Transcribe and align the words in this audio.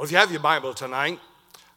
Well, 0.00 0.06
if 0.06 0.12
you 0.12 0.16
have 0.16 0.30
your 0.30 0.40
Bible 0.40 0.72
tonight, 0.72 1.20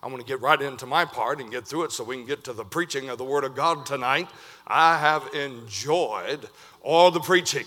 I 0.01 0.07
want 0.07 0.21
to 0.21 0.25
get 0.25 0.39
right 0.39 0.61
into 0.61 0.85
my 0.85 1.03
part 1.03 1.41
and 1.41 1.51
get 1.51 1.67
through 1.67 1.83
it 1.83 1.91
so 1.91 2.05
we 2.05 2.16
can 2.16 2.25
get 2.25 2.46
to 2.46 2.53
the 2.53 2.63
preaching 2.63 3.09
of 3.09 3.17
the 3.17 3.25
Word 3.25 3.43
of 3.43 3.53
God 3.53 3.85
tonight. 3.85 4.29
I 4.65 4.97
have 4.97 5.27
enjoyed 5.33 6.48
all 6.82 7.12
the 7.12 7.20
preaching. 7.20 7.66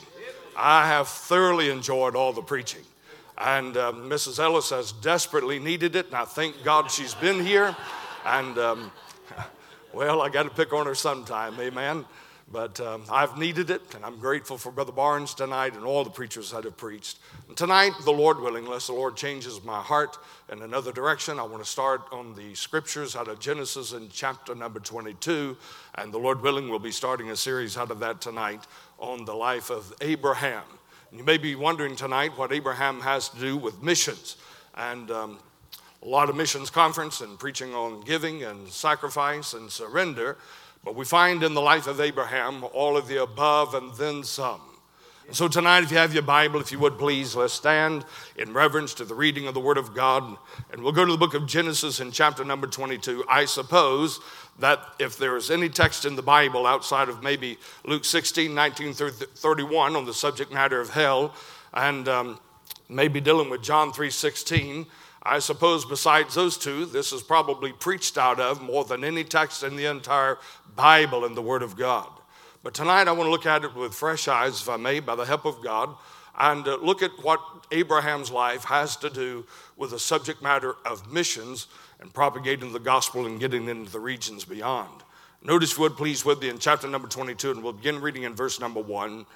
I 0.56 0.86
have 0.86 1.08
thoroughly 1.08 1.68
enjoyed 1.68 2.16
all 2.16 2.32
the 2.32 2.40
preaching. 2.40 2.84
And 3.36 3.76
um, 3.76 4.08
Mrs. 4.08 4.38
Ellis 4.38 4.70
has 4.70 4.92
desperately 4.92 5.58
needed 5.58 5.94
it, 5.94 6.06
and 6.06 6.14
I 6.14 6.24
thank 6.24 6.64
God 6.64 6.90
she's 6.90 7.12
been 7.12 7.44
here. 7.44 7.76
And 8.24 8.56
um, 8.56 8.92
well, 9.92 10.22
I 10.22 10.30
got 10.30 10.44
to 10.44 10.50
pick 10.50 10.72
on 10.72 10.86
her 10.86 10.94
sometime, 10.94 11.60
amen. 11.60 12.06
But 12.50 12.78
um, 12.78 13.02
I've 13.10 13.36
needed 13.36 13.70
it, 13.70 13.94
and 13.96 14.04
I'm 14.04 14.20
grateful 14.20 14.56
for 14.56 14.70
Brother 14.70 14.92
Barnes 14.92 15.34
tonight 15.34 15.74
and 15.74 15.84
all 15.84 16.04
the 16.04 16.10
preachers 16.10 16.52
that 16.52 16.62
have 16.62 16.76
preached. 16.76 17.18
And 17.48 17.56
tonight, 17.56 17.90
the 18.04 18.12
Lord 18.12 18.40
willing, 18.40 18.66
unless 18.66 18.86
the 18.86 18.92
Lord 18.92 19.16
changes 19.16 19.64
my 19.64 19.80
heart 19.80 20.16
in 20.52 20.62
another 20.62 20.92
direction, 20.92 21.40
I 21.40 21.42
want 21.42 21.64
to 21.64 21.68
start 21.68 22.02
on 22.12 22.34
the 22.36 22.54
scriptures 22.54 23.16
out 23.16 23.26
of 23.26 23.40
Genesis 23.40 23.92
in 23.92 24.08
chapter 24.10 24.54
number 24.54 24.78
22. 24.78 25.56
And 25.96 26.14
the 26.14 26.18
Lord 26.18 26.40
willing, 26.40 26.68
we'll 26.68 26.78
be 26.78 26.92
starting 26.92 27.30
a 27.30 27.36
series 27.36 27.76
out 27.76 27.90
of 27.90 27.98
that 27.98 28.20
tonight 28.20 28.64
on 29.00 29.24
the 29.24 29.34
life 29.34 29.70
of 29.70 29.92
Abraham. 30.00 30.62
And 31.10 31.18
you 31.18 31.24
may 31.24 31.38
be 31.38 31.56
wondering 31.56 31.96
tonight 31.96 32.38
what 32.38 32.52
Abraham 32.52 33.00
has 33.00 33.28
to 33.30 33.40
do 33.40 33.56
with 33.56 33.82
missions. 33.82 34.36
And 34.76 35.10
um, 35.10 35.38
a 36.00 36.08
lot 36.08 36.30
of 36.30 36.36
missions 36.36 36.70
conference 36.70 37.20
and 37.20 37.38
preaching 37.38 37.74
on 37.74 38.02
giving 38.02 38.44
and 38.44 38.68
sacrifice 38.68 39.52
and 39.52 39.68
surrender. 39.68 40.36
But 40.86 40.94
we 40.94 41.04
find 41.04 41.42
in 41.42 41.52
the 41.54 41.60
life 41.60 41.88
of 41.88 42.00
Abraham 42.00 42.64
all 42.72 42.96
of 42.96 43.08
the 43.08 43.20
above 43.20 43.74
and 43.74 43.92
then 43.96 44.22
some. 44.22 44.60
And 45.26 45.34
so 45.34 45.48
tonight, 45.48 45.82
if 45.82 45.90
you 45.90 45.96
have 45.96 46.14
your 46.14 46.22
Bible, 46.22 46.60
if 46.60 46.70
you 46.70 46.78
would 46.78 46.96
please, 46.96 47.34
let's 47.34 47.54
stand 47.54 48.04
in 48.36 48.52
reverence 48.52 48.94
to 48.94 49.04
the 49.04 49.16
reading 49.16 49.48
of 49.48 49.54
the 49.54 49.58
Word 49.58 49.78
of 49.78 49.96
God. 49.96 50.36
And 50.70 50.84
we'll 50.84 50.92
go 50.92 51.04
to 51.04 51.10
the 51.10 51.18
book 51.18 51.34
of 51.34 51.48
Genesis 51.48 51.98
in 51.98 52.12
chapter 52.12 52.44
number 52.44 52.68
22. 52.68 53.24
I 53.28 53.46
suppose 53.46 54.20
that 54.60 54.78
if 55.00 55.18
there 55.18 55.36
is 55.36 55.50
any 55.50 55.68
text 55.68 56.04
in 56.04 56.14
the 56.14 56.22
Bible 56.22 56.68
outside 56.68 57.08
of 57.08 57.20
maybe 57.20 57.58
Luke 57.84 58.04
16, 58.04 58.54
19 58.54 58.92
through 58.92 59.10
31 59.10 59.96
on 59.96 60.04
the 60.04 60.14
subject 60.14 60.52
matter 60.52 60.80
of 60.80 60.90
hell, 60.90 61.34
and 61.74 62.06
um, 62.06 62.38
maybe 62.88 63.20
dealing 63.20 63.50
with 63.50 63.60
John 63.60 63.92
3 63.92 64.08
16, 64.08 64.86
I 65.26 65.40
suppose 65.40 65.84
besides 65.84 66.34
those 66.34 66.56
two, 66.56 66.86
this 66.86 67.12
is 67.12 67.22
probably 67.22 67.72
preached 67.72 68.16
out 68.16 68.38
of 68.38 68.62
more 68.62 68.84
than 68.84 69.02
any 69.02 69.24
text 69.24 69.64
in 69.64 69.74
the 69.74 69.86
entire 69.86 70.38
Bible 70.76 71.24
and 71.24 71.36
the 71.36 71.42
Word 71.42 71.62
of 71.62 71.76
God. 71.76 72.08
But 72.62 72.74
tonight 72.74 73.08
I 73.08 73.12
want 73.12 73.26
to 73.26 73.30
look 73.30 73.46
at 73.46 73.64
it 73.64 73.74
with 73.74 73.92
fresh 73.92 74.28
eyes, 74.28 74.60
if 74.60 74.68
I 74.68 74.76
may, 74.76 75.00
by 75.00 75.16
the 75.16 75.24
help 75.24 75.44
of 75.44 75.62
God, 75.64 75.94
and 76.38 76.66
uh, 76.68 76.76
look 76.76 77.02
at 77.02 77.10
what 77.22 77.40
Abraham's 77.72 78.30
life 78.30 78.64
has 78.64 78.96
to 78.98 79.10
do 79.10 79.44
with 79.76 79.90
the 79.90 79.98
subject 79.98 80.42
matter 80.42 80.76
of 80.84 81.12
missions 81.12 81.66
and 82.00 82.12
propagating 82.14 82.72
the 82.72 82.78
gospel 82.78 83.26
and 83.26 83.40
getting 83.40 83.68
into 83.68 83.90
the 83.90 84.00
regions 84.00 84.44
beyond. 84.44 85.02
Notice, 85.42 85.76
would 85.76 85.96
please, 85.96 86.24
with 86.24 86.40
me 86.40 86.50
in 86.50 86.58
chapter 86.58 86.88
number 86.88 87.08
22, 87.08 87.50
and 87.50 87.62
we'll 87.64 87.72
begin 87.72 88.00
reading 88.00 88.22
in 88.22 88.34
verse 88.34 88.60
number 88.60 88.80
1. 88.80 89.26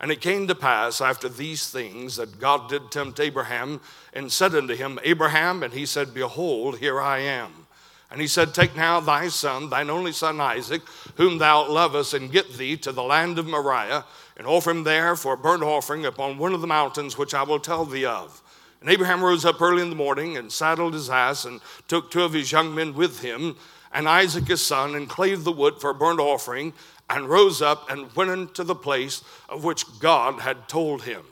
And 0.00 0.10
it 0.10 0.22
came 0.22 0.48
to 0.48 0.54
pass 0.54 1.02
after 1.02 1.28
these 1.28 1.68
things 1.68 2.16
that 2.16 2.40
God 2.40 2.70
did 2.70 2.90
tempt 2.90 3.20
Abraham 3.20 3.80
and 4.14 4.32
said 4.32 4.54
unto 4.54 4.74
him, 4.74 4.98
Abraham, 5.04 5.62
and 5.62 5.74
he 5.74 5.84
said, 5.84 6.14
Behold, 6.14 6.78
here 6.78 7.00
I 7.00 7.18
am. 7.18 7.66
And 8.10 8.20
he 8.20 8.26
said, 8.26 8.54
Take 8.54 8.74
now 8.74 8.98
thy 8.98 9.28
son, 9.28 9.68
thine 9.68 9.90
only 9.90 10.12
son 10.12 10.40
Isaac, 10.40 10.82
whom 11.16 11.38
thou 11.38 11.70
lovest, 11.70 12.14
and 12.14 12.32
get 12.32 12.54
thee 12.54 12.76
to 12.78 12.92
the 12.92 13.02
land 13.02 13.38
of 13.38 13.46
Moriah, 13.46 14.06
and 14.36 14.46
offer 14.46 14.70
him 14.70 14.84
there 14.84 15.14
for 15.16 15.34
a 15.34 15.36
burnt 15.36 15.62
offering 15.62 16.06
upon 16.06 16.38
one 16.38 16.54
of 16.54 16.62
the 16.62 16.66
mountains 16.66 17.18
which 17.18 17.34
I 17.34 17.42
will 17.42 17.60
tell 17.60 17.84
thee 17.84 18.06
of. 18.06 18.42
And 18.80 18.88
Abraham 18.88 19.22
rose 19.22 19.44
up 19.44 19.60
early 19.60 19.82
in 19.82 19.90
the 19.90 19.96
morning 19.96 20.38
and 20.38 20.50
saddled 20.50 20.94
his 20.94 21.10
ass 21.10 21.44
and 21.44 21.60
took 21.86 22.10
two 22.10 22.22
of 22.22 22.32
his 22.32 22.50
young 22.50 22.74
men 22.74 22.94
with 22.94 23.20
him, 23.20 23.54
and 23.92 24.08
Isaac 24.08 24.48
his 24.48 24.64
son, 24.64 24.94
and 24.94 25.08
clave 25.08 25.44
the 25.44 25.52
wood 25.52 25.80
for 25.80 25.90
a 25.90 25.94
burnt 25.94 26.20
offering, 26.20 26.72
and 27.10 27.28
rose 27.28 27.60
up 27.60 27.90
and 27.90 28.14
went 28.14 28.30
into 28.30 28.64
the 28.64 28.74
place 28.74 29.22
of 29.48 29.64
which 29.64 29.84
God 29.98 30.40
had 30.40 30.68
told 30.68 31.02
him. 31.02 31.24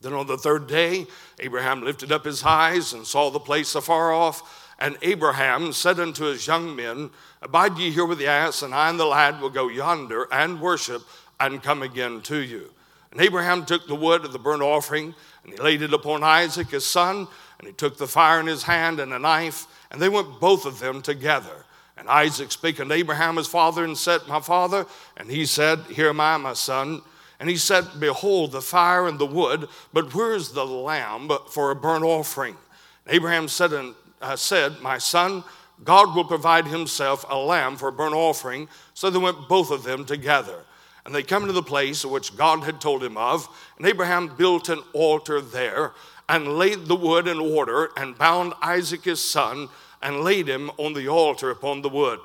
Then 0.00 0.12
on 0.12 0.26
the 0.26 0.38
third 0.38 0.68
day, 0.68 1.06
Abraham 1.40 1.82
lifted 1.82 2.12
up 2.12 2.24
his 2.24 2.44
eyes 2.44 2.92
and 2.92 3.06
saw 3.06 3.30
the 3.30 3.40
place 3.40 3.74
afar 3.74 4.12
off. 4.12 4.66
And 4.78 4.96
Abraham 5.02 5.72
said 5.72 5.98
unto 5.98 6.24
his 6.24 6.46
young 6.46 6.76
men, 6.76 7.10
Abide 7.42 7.78
ye 7.78 7.90
here 7.90 8.04
with 8.04 8.18
the 8.18 8.28
ass, 8.28 8.62
and 8.62 8.72
I 8.72 8.90
and 8.90 9.00
the 9.00 9.06
lad 9.06 9.40
will 9.40 9.50
go 9.50 9.68
yonder 9.68 10.28
and 10.30 10.60
worship 10.60 11.02
and 11.40 11.62
come 11.62 11.82
again 11.82 12.20
to 12.22 12.38
you. 12.38 12.70
And 13.10 13.20
Abraham 13.20 13.64
took 13.64 13.88
the 13.88 13.96
wood 13.96 14.24
of 14.24 14.32
the 14.32 14.38
burnt 14.38 14.62
offering, 14.62 15.14
and 15.42 15.52
he 15.52 15.58
laid 15.58 15.82
it 15.82 15.94
upon 15.94 16.22
Isaac 16.22 16.68
his 16.68 16.86
son, 16.86 17.26
and 17.58 17.66
he 17.66 17.72
took 17.72 17.96
the 17.96 18.06
fire 18.06 18.38
in 18.38 18.46
his 18.46 18.64
hand 18.64 19.00
and 19.00 19.12
a 19.12 19.18
knife, 19.18 19.66
and 19.90 20.00
they 20.00 20.08
went 20.08 20.38
both 20.38 20.64
of 20.64 20.78
them 20.78 21.02
together. 21.02 21.64
And 21.98 22.08
Isaac 22.08 22.52
speaking 22.52 22.88
to 22.88 22.94
Abraham 22.94 23.36
his 23.36 23.48
father 23.48 23.84
and 23.84 23.98
said, 23.98 24.20
My 24.28 24.40
father. 24.40 24.86
And 25.16 25.30
he 25.30 25.46
said, 25.46 25.80
Here 25.90 26.08
am 26.08 26.20
I, 26.20 26.36
my 26.36 26.52
son. 26.52 27.02
And 27.40 27.48
he 27.48 27.56
said, 27.56 27.84
Behold, 27.98 28.52
the 28.52 28.60
fire 28.62 29.08
and 29.08 29.18
the 29.18 29.26
wood, 29.26 29.68
but 29.92 30.14
where 30.14 30.34
is 30.34 30.50
the 30.50 30.64
lamb 30.64 31.30
for 31.50 31.70
a 31.70 31.76
burnt 31.76 32.04
offering? 32.04 32.56
And 33.04 33.14
Abraham 33.14 33.48
said, 33.48 33.72
and, 33.72 33.94
uh, 34.20 34.36
said, 34.36 34.80
My 34.80 34.98
son, 34.98 35.44
God 35.84 36.14
will 36.14 36.24
provide 36.24 36.66
himself 36.66 37.24
a 37.28 37.36
lamb 37.36 37.76
for 37.76 37.88
a 37.88 37.92
burnt 37.92 38.14
offering. 38.14 38.68
So 38.94 39.10
they 39.10 39.18
went 39.18 39.48
both 39.48 39.70
of 39.70 39.84
them 39.84 40.04
together. 40.04 40.64
And 41.04 41.14
they 41.14 41.22
come 41.22 41.46
to 41.46 41.52
the 41.52 41.62
place 41.62 42.04
which 42.04 42.36
God 42.36 42.64
had 42.64 42.80
told 42.80 43.02
him 43.02 43.16
of. 43.16 43.48
And 43.76 43.86
Abraham 43.86 44.36
built 44.36 44.68
an 44.68 44.82
altar 44.92 45.40
there 45.40 45.92
and 46.28 46.58
laid 46.58 46.86
the 46.86 46.96
wood 46.96 47.26
in 47.26 47.38
order 47.38 47.90
and 47.96 48.18
bound 48.18 48.52
Isaac 48.60 49.04
his 49.04 49.22
son 49.22 49.68
and 50.02 50.20
laid 50.20 50.48
him 50.48 50.70
on 50.76 50.94
the 50.94 51.08
altar 51.08 51.50
upon 51.50 51.82
the 51.82 51.88
wood. 51.88 52.20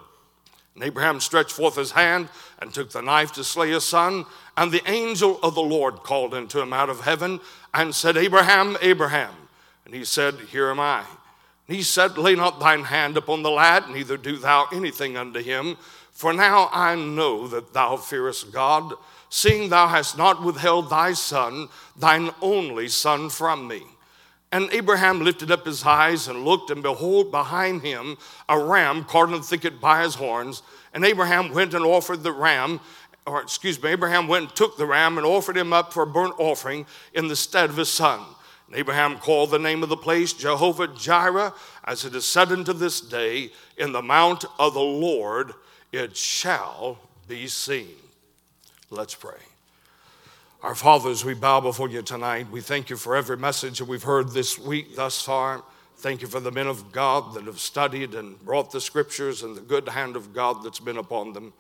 And 0.76 0.84
Abraham 0.84 1.20
stretched 1.20 1.52
forth 1.52 1.76
his 1.76 1.92
hand 1.92 2.30
and 2.60 2.74
took 2.74 2.92
the 2.92 3.02
knife 3.02 3.32
to 3.34 3.44
slay 3.44 3.72
his 3.72 3.84
son. 3.84 4.26
And 4.58 4.72
the 4.72 4.88
angel 4.90 5.40
of 5.44 5.56
the 5.56 5.62
Lord 5.62 5.98
called 5.98 6.34
unto 6.34 6.60
him 6.60 6.74
out 6.74 6.90
of 6.90 7.02
heaven 7.02 7.40
and 7.74 7.94
said, 7.94 8.18
Abraham, 8.18 8.78
Abraham. 8.82 9.34
And 9.86 9.94
he 9.94 10.06
said, 10.06 10.36
Here 10.52 10.70
am 10.70 10.80
I. 10.80 11.04
And 11.68 11.78
he 11.78 11.84
said, 11.84 12.18
Lay 12.18 12.36
not 12.36 12.60
thine 12.60 12.84
hand 12.84 13.18
upon 13.18 13.44
the 13.44 13.52
lad, 13.52 13.90
neither 13.90 14.18
do 14.18 14.38
thou 14.38 14.68
anything 14.72 15.16
unto 15.16 15.42
him. 15.42 15.78
For 16.12 16.34
now 16.34 16.70
I 16.72 16.96
know 16.96 17.48
that 17.48 17.74
thou 17.74 17.98
fearest 17.98 18.52
God, 18.52 18.94
seeing 19.30 19.70
thou 19.70 19.88
hast 19.88 20.18
not 20.18 20.44
withheld 20.44 20.90
thy 20.90 21.14
son, 21.14 21.70
thine 21.96 22.32
only 22.42 22.88
son, 22.88 23.30
from 23.30 23.68
me. 23.68 23.84
And 24.54 24.70
Abraham 24.72 25.22
lifted 25.22 25.50
up 25.50 25.66
his 25.66 25.84
eyes 25.84 26.28
and 26.28 26.46
looked, 26.46 26.70
and 26.70 26.84
behold, 26.84 27.32
behind 27.32 27.82
him 27.82 28.18
a 28.48 28.64
ram 28.64 29.04
caught 29.04 29.30
in 29.30 29.32
the 29.32 29.42
thicket 29.42 29.82
by 29.82 30.04
his 30.04 30.14
horns. 30.14 30.62
And 30.94 31.04
Abraham 31.04 31.56
went 31.56 31.74
and 31.74 31.84
offered 31.84 32.22
the 32.22 32.32
ram, 32.32 32.80
or 33.26 33.42
excuse 33.42 33.82
me, 33.82 33.90
Abraham 33.90 34.28
went 34.28 34.46
and 34.46 34.56
took 34.56 34.78
the 34.78 34.86
ram 34.86 35.18
and 35.18 35.26
offered 35.26 35.58
him 35.58 35.74
up 35.74 35.92
for 35.92 36.04
a 36.04 36.08
burnt 36.08 36.36
offering 36.38 36.86
in 37.16 37.30
the 37.30 37.36
stead 37.36 37.72
of 37.72 37.78
his 37.78 37.90
son. 37.90 38.22
And 38.68 38.76
Abraham 38.76 39.18
called 39.18 39.50
the 39.50 39.58
name 39.58 39.82
of 39.82 39.90
the 39.90 39.98
place 39.98 40.34
Jehovah 40.34 40.88
Jireh, 40.88 41.56
as 41.84 42.06
it 42.06 42.14
is 42.14 42.28
said 42.28 42.52
unto 42.52 42.74
this 42.74 43.02
day, 43.02 43.50
In 43.76 43.92
the 43.92 44.04
mount 44.04 44.46
of 44.60 44.76
the 44.76 44.80
Lord 44.80 45.54
it 45.92 46.16
shall 46.16 47.00
be 47.28 47.48
seen. 47.48 47.96
Let's 48.92 49.16
pray. 49.16 49.53
Our 50.64 50.76
fathers, 50.76 51.26
we 51.26 51.34
bow 51.34 51.60
before 51.60 51.90
you 51.90 52.02
tonight. 52.02 52.50
We 52.50 52.62
thank 52.62 52.90
you 52.90 52.96
for 52.96 53.18
every 53.18 53.36
message 53.36 53.80
that 53.80 53.86
we've 53.86 54.02
heard 54.02 54.30
this 54.30 54.58
week 54.58 54.96
thus 54.96 55.22
far. 55.22 55.62
Thank 55.98 56.22
you 56.22 56.28
for 56.30 56.40
the 56.40 56.54
men 56.54 56.68
of 56.68 56.94
God 56.94 57.34
that 57.34 57.44
have 57.48 57.60
studied 57.60 58.16
and 58.16 58.40
brought 58.46 58.72
the 58.72 58.80
scriptures 58.80 59.44
and 59.44 59.58
the 59.58 59.62
good 59.62 59.90
hand 59.90 60.16
of 60.16 60.34
God 60.34 60.64
that's 60.64 60.80
been 60.80 60.96
upon 60.96 61.34
them. 61.34 61.52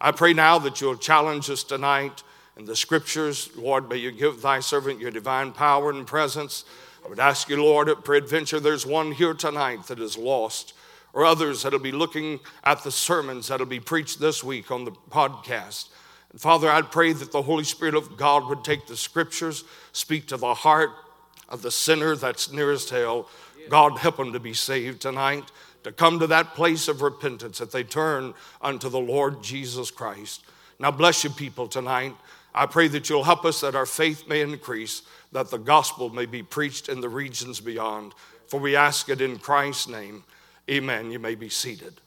I 0.00 0.12
pray 0.12 0.32
now 0.32 0.58
that 0.60 0.80
you'll 0.80 0.96
challenge 0.96 1.50
us 1.50 1.62
tonight 1.62 2.22
in 2.56 2.64
the 2.64 2.74
scriptures. 2.74 3.50
Lord, 3.54 3.86
may 3.90 3.96
you 3.96 4.10
give 4.12 4.40
thy 4.40 4.60
servant 4.60 4.98
your 4.98 5.10
divine 5.10 5.52
power 5.52 5.90
and 5.90 6.06
presence. 6.06 6.64
I 7.04 7.08
would 7.10 7.20
ask 7.20 7.50
you, 7.50 7.62
Lord, 7.62 7.90
peradventure 8.02 8.60
there's 8.60 8.86
one 8.86 9.12
here 9.12 9.34
tonight 9.34 9.88
that 9.88 9.98
is 9.98 10.16
lost, 10.16 10.72
or 11.12 11.26
others 11.26 11.64
that'll 11.64 11.80
be 11.80 11.92
looking 11.92 12.40
at 12.64 12.82
the 12.82 12.92
sermons 12.92 13.48
that'll 13.48 13.66
be 13.66 13.78
preached 13.78 14.20
this 14.20 14.42
week 14.42 14.70
on 14.70 14.86
the 14.86 14.92
podcast. 15.10 15.90
And 16.30 16.40
Father, 16.40 16.70
I'd 16.70 16.92
pray 16.92 17.12
that 17.12 17.32
the 17.32 17.42
Holy 17.42 17.64
Spirit 17.64 17.94
of 17.94 18.16
God 18.16 18.48
would 18.48 18.64
take 18.64 18.86
the 18.86 18.96
scriptures, 18.96 19.64
speak 19.92 20.26
to 20.28 20.36
the 20.36 20.54
heart 20.54 20.90
of 21.48 21.62
the 21.62 21.70
sinner 21.70 22.16
that's 22.16 22.52
nearest 22.52 22.90
hell. 22.90 23.28
God, 23.68 23.98
help 23.98 24.18
them 24.18 24.32
to 24.32 24.40
be 24.40 24.54
saved 24.54 25.00
tonight, 25.02 25.50
to 25.84 25.92
come 25.92 26.18
to 26.18 26.26
that 26.26 26.54
place 26.54 26.88
of 26.88 27.02
repentance 27.02 27.58
that 27.58 27.72
they 27.72 27.84
turn 27.84 28.34
unto 28.60 28.88
the 28.88 29.00
Lord 29.00 29.42
Jesus 29.42 29.90
Christ. 29.90 30.42
Now, 30.78 30.90
bless 30.90 31.24
you, 31.24 31.30
people, 31.30 31.66
tonight. 31.66 32.14
I 32.54 32.66
pray 32.66 32.88
that 32.88 33.08
you'll 33.08 33.24
help 33.24 33.44
us 33.44 33.60
that 33.60 33.74
our 33.74 33.86
faith 33.86 34.28
may 34.28 34.40
increase, 34.40 35.02
that 35.32 35.50
the 35.50 35.58
gospel 35.58 36.08
may 36.10 36.26
be 36.26 36.42
preached 36.42 36.88
in 36.88 37.00
the 37.00 37.08
regions 37.08 37.60
beyond. 37.60 38.14
For 38.46 38.58
we 38.60 38.76
ask 38.76 39.08
it 39.08 39.20
in 39.20 39.38
Christ's 39.38 39.88
name. 39.88 40.24
Amen. 40.70 41.10
You 41.10 41.18
may 41.18 41.34
be 41.34 41.48
seated. 41.48 42.00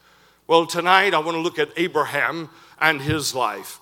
Well, 0.47 0.65
tonight 0.65 1.13
I 1.13 1.19
want 1.19 1.35
to 1.35 1.41
look 1.41 1.59
at 1.59 1.69
Abraham 1.77 2.49
and 2.79 3.01
his 3.01 3.35
life. 3.35 3.79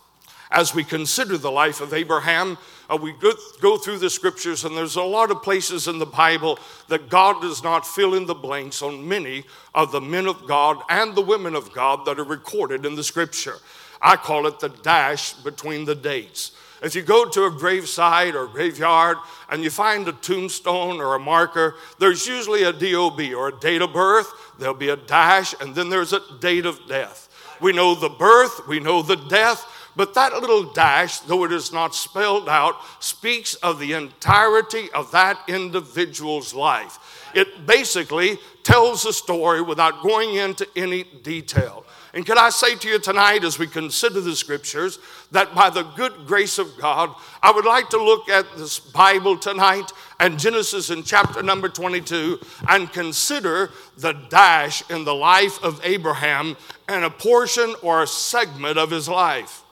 As 0.51 0.73
we 0.73 0.83
consider 0.83 1.37
the 1.37 1.51
life 1.51 1.79
of 1.79 1.93
Abraham, 1.93 2.57
uh, 2.89 2.97
we 2.99 3.11
go, 3.13 3.33
go 3.61 3.77
through 3.77 3.99
the 3.99 4.09
scriptures, 4.09 4.65
and 4.65 4.75
there's 4.75 4.95
a 4.95 5.03
lot 5.03 5.29
of 5.29 5.43
places 5.43 5.87
in 5.87 5.99
the 5.99 6.07
Bible 6.07 6.57
that 6.87 7.07
God 7.07 7.39
does 7.39 7.63
not 7.63 7.85
fill 7.85 8.15
in 8.15 8.25
the 8.25 8.33
blanks 8.33 8.81
on 8.81 9.07
many 9.07 9.45
of 9.75 9.91
the 9.91 10.01
men 10.01 10.25
of 10.25 10.47
God 10.47 10.81
and 10.89 11.13
the 11.13 11.21
women 11.21 11.53
of 11.53 11.71
God 11.71 12.03
that 12.05 12.19
are 12.19 12.23
recorded 12.23 12.83
in 12.83 12.95
the 12.95 13.03
scripture. 13.03 13.57
I 14.01 14.15
call 14.15 14.47
it 14.47 14.59
the 14.59 14.69
dash 14.69 15.33
between 15.33 15.85
the 15.85 15.93
dates. 15.93 16.53
If 16.81 16.95
you 16.95 17.01
go 17.01 17.25
to 17.25 17.43
a 17.43 17.51
gravesite 17.51 18.33
or 18.33 18.47
graveyard 18.47 19.17
and 19.49 19.63
you 19.63 19.69
find 19.69 20.07
a 20.07 20.13
tombstone 20.13 21.01
or 21.01 21.13
a 21.13 21.19
marker, 21.19 21.75
there's 21.99 22.25
usually 22.25 22.63
a 22.63 22.71
DOB 22.71 23.19
or 23.35 23.49
a 23.49 23.59
date 23.59 23.81
of 23.81 23.91
birth, 23.91 24.31
there'll 24.57 24.73
be 24.73 24.89
a 24.89 24.95
dash, 24.95 25.53
and 25.59 25.75
then 25.75 25.89
there's 25.89 26.13
a 26.13 26.21
date 26.39 26.65
of 26.65 26.79
death. 26.87 27.27
We 27.59 27.73
know 27.73 27.93
the 27.93 28.09
birth, 28.09 28.67
we 28.67 28.79
know 28.79 29.01
the 29.01 29.17
death, 29.17 29.65
but 29.99 30.13
that 30.13 30.31
little 30.31 30.63
dash, 30.63 31.19
though 31.19 31.43
it 31.43 31.51
is 31.51 31.73
not 31.73 31.93
spelled 31.93 32.47
out, 32.47 32.77
speaks 33.01 33.55
of 33.55 33.79
the 33.79 33.91
entirety 33.91 34.89
of 34.93 35.11
that 35.11 35.37
individual's 35.49 36.53
life. 36.53 37.29
It 37.35 37.67
basically 37.67 38.37
tells 38.63 39.03
the 39.03 39.11
story 39.11 39.61
without 39.61 40.01
going 40.01 40.35
into 40.35 40.65
any 40.73 41.03
detail. 41.03 41.83
And 42.13 42.25
can 42.25 42.37
I 42.37 42.49
say 42.49 42.75
to 42.75 42.87
you 42.87 42.99
tonight, 42.99 43.43
as 43.43 43.59
we 43.59 43.67
consider 43.67 44.21
the 44.21 44.37
scriptures, 44.37 44.99
that 45.33 45.53
by 45.53 45.69
the 45.69 45.83
good 45.83 46.13
grace 46.25 46.59
of 46.59 46.77
God, 46.79 47.13
I 47.43 47.51
would 47.51 47.65
like 47.65 47.89
to 47.89 48.01
look 48.01 48.29
at 48.29 48.45
this 48.55 48.79
Bible 48.79 49.37
tonight 49.37 49.91
and 50.17 50.39
Genesis 50.39 50.91
in 50.91 51.03
chapter 51.03 51.43
number 51.43 51.67
22 51.67 52.39
and 52.69 52.89
consider 52.93 53.71
the 53.97 54.13
dash 54.29 54.89
in 54.89 55.03
the 55.03 55.13
life 55.13 55.61
of 55.61 55.81
Abraham 55.83 56.55
and 56.87 57.03
a 57.03 57.09
portion 57.09 57.75
or 57.81 58.01
a 58.01 58.07
segment 58.07 58.77
of 58.77 58.91
his 58.91 59.09
life. 59.09 59.65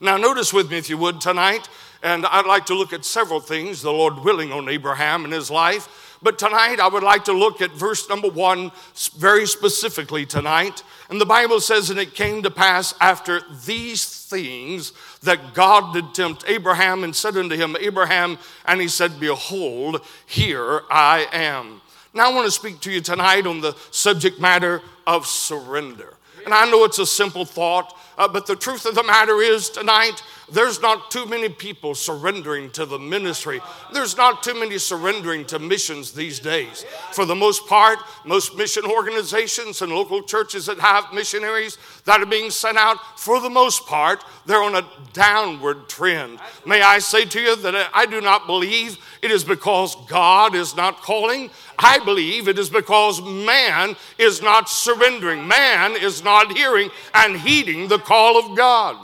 Now, 0.00 0.16
notice 0.16 0.52
with 0.52 0.70
me, 0.70 0.78
if 0.78 0.90
you 0.90 0.98
would, 0.98 1.20
tonight, 1.20 1.68
and 2.02 2.26
I'd 2.26 2.46
like 2.46 2.66
to 2.66 2.74
look 2.74 2.92
at 2.92 3.04
several 3.04 3.40
things, 3.40 3.82
the 3.82 3.92
Lord 3.92 4.18
willing, 4.22 4.52
on 4.52 4.68
Abraham 4.68 5.24
and 5.24 5.32
his 5.32 5.50
life. 5.50 6.18
But 6.22 6.38
tonight, 6.38 6.80
I 6.80 6.88
would 6.88 7.02
like 7.02 7.24
to 7.24 7.32
look 7.32 7.60
at 7.60 7.72
verse 7.72 8.08
number 8.08 8.28
one 8.28 8.72
very 9.16 9.46
specifically 9.46 10.26
tonight. 10.26 10.82
And 11.08 11.20
the 11.20 11.26
Bible 11.26 11.60
says, 11.60 11.90
And 11.90 11.98
it 11.98 12.14
came 12.14 12.42
to 12.42 12.50
pass 12.50 12.94
after 13.00 13.42
these 13.64 14.26
things 14.26 14.92
that 15.22 15.54
God 15.54 15.94
did 15.94 16.14
tempt 16.14 16.44
Abraham 16.46 17.04
and 17.04 17.14
said 17.14 17.36
unto 17.36 17.56
him, 17.56 17.76
Abraham, 17.80 18.38
and 18.66 18.80
he 18.80 18.88
said, 18.88 19.20
Behold, 19.20 20.00
here 20.26 20.82
I 20.90 21.26
am. 21.32 21.80
Now 22.12 22.30
I 22.30 22.34
want 22.34 22.46
to 22.46 22.50
speak 22.50 22.80
to 22.80 22.90
you 22.90 23.00
tonight 23.00 23.46
on 23.46 23.60
the 23.60 23.76
subject 23.90 24.40
matter 24.40 24.80
of 25.06 25.26
surrender. 25.26 26.14
And 26.46 26.54
I 26.54 26.70
know 26.70 26.84
it's 26.84 26.98
a 26.98 27.06
simple 27.06 27.44
thought, 27.44 27.96
uh, 28.18 28.28
but 28.28 28.46
the 28.46 28.56
truth 28.56 28.86
of 28.86 28.94
the 28.94 29.02
matter 29.02 29.40
is 29.40 29.70
tonight, 29.70 30.22
there's 30.50 30.80
not 30.80 31.10
too 31.10 31.26
many 31.26 31.48
people 31.48 31.94
surrendering 31.94 32.70
to 32.70 32.86
the 32.86 32.98
ministry. 32.98 33.60
There's 33.92 34.16
not 34.16 34.42
too 34.42 34.54
many 34.54 34.78
surrendering 34.78 35.44
to 35.46 35.58
missions 35.58 36.12
these 36.12 36.38
days. 36.38 36.84
For 37.12 37.24
the 37.24 37.34
most 37.34 37.66
part, 37.66 37.98
most 38.24 38.56
mission 38.56 38.84
organizations 38.84 39.82
and 39.82 39.92
local 39.92 40.22
churches 40.22 40.66
that 40.66 40.78
have 40.78 41.12
missionaries 41.12 41.78
that 42.04 42.20
are 42.20 42.26
being 42.26 42.50
sent 42.50 42.78
out, 42.78 42.98
for 43.18 43.40
the 43.40 43.50
most 43.50 43.86
part, 43.86 44.24
they're 44.46 44.62
on 44.62 44.76
a 44.76 44.88
downward 45.12 45.88
trend. 45.88 46.38
May 46.64 46.80
I 46.80 47.00
say 47.00 47.24
to 47.24 47.40
you 47.40 47.56
that 47.56 47.90
I 47.92 48.06
do 48.06 48.20
not 48.20 48.46
believe 48.46 48.98
it 49.22 49.32
is 49.32 49.42
because 49.42 49.96
God 50.06 50.54
is 50.54 50.76
not 50.76 51.02
calling. 51.02 51.50
I 51.78 51.98
believe 51.98 52.46
it 52.46 52.58
is 52.58 52.70
because 52.70 53.20
man 53.20 53.96
is 54.18 54.40
not 54.40 54.68
surrendering, 54.68 55.48
man 55.48 55.96
is 55.96 56.22
not 56.22 56.56
hearing 56.56 56.90
and 57.12 57.36
heeding 57.36 57.88
the 57.88 57.98
call 57.98 58.38
of 58.38 58.56
God. 58.56 58.96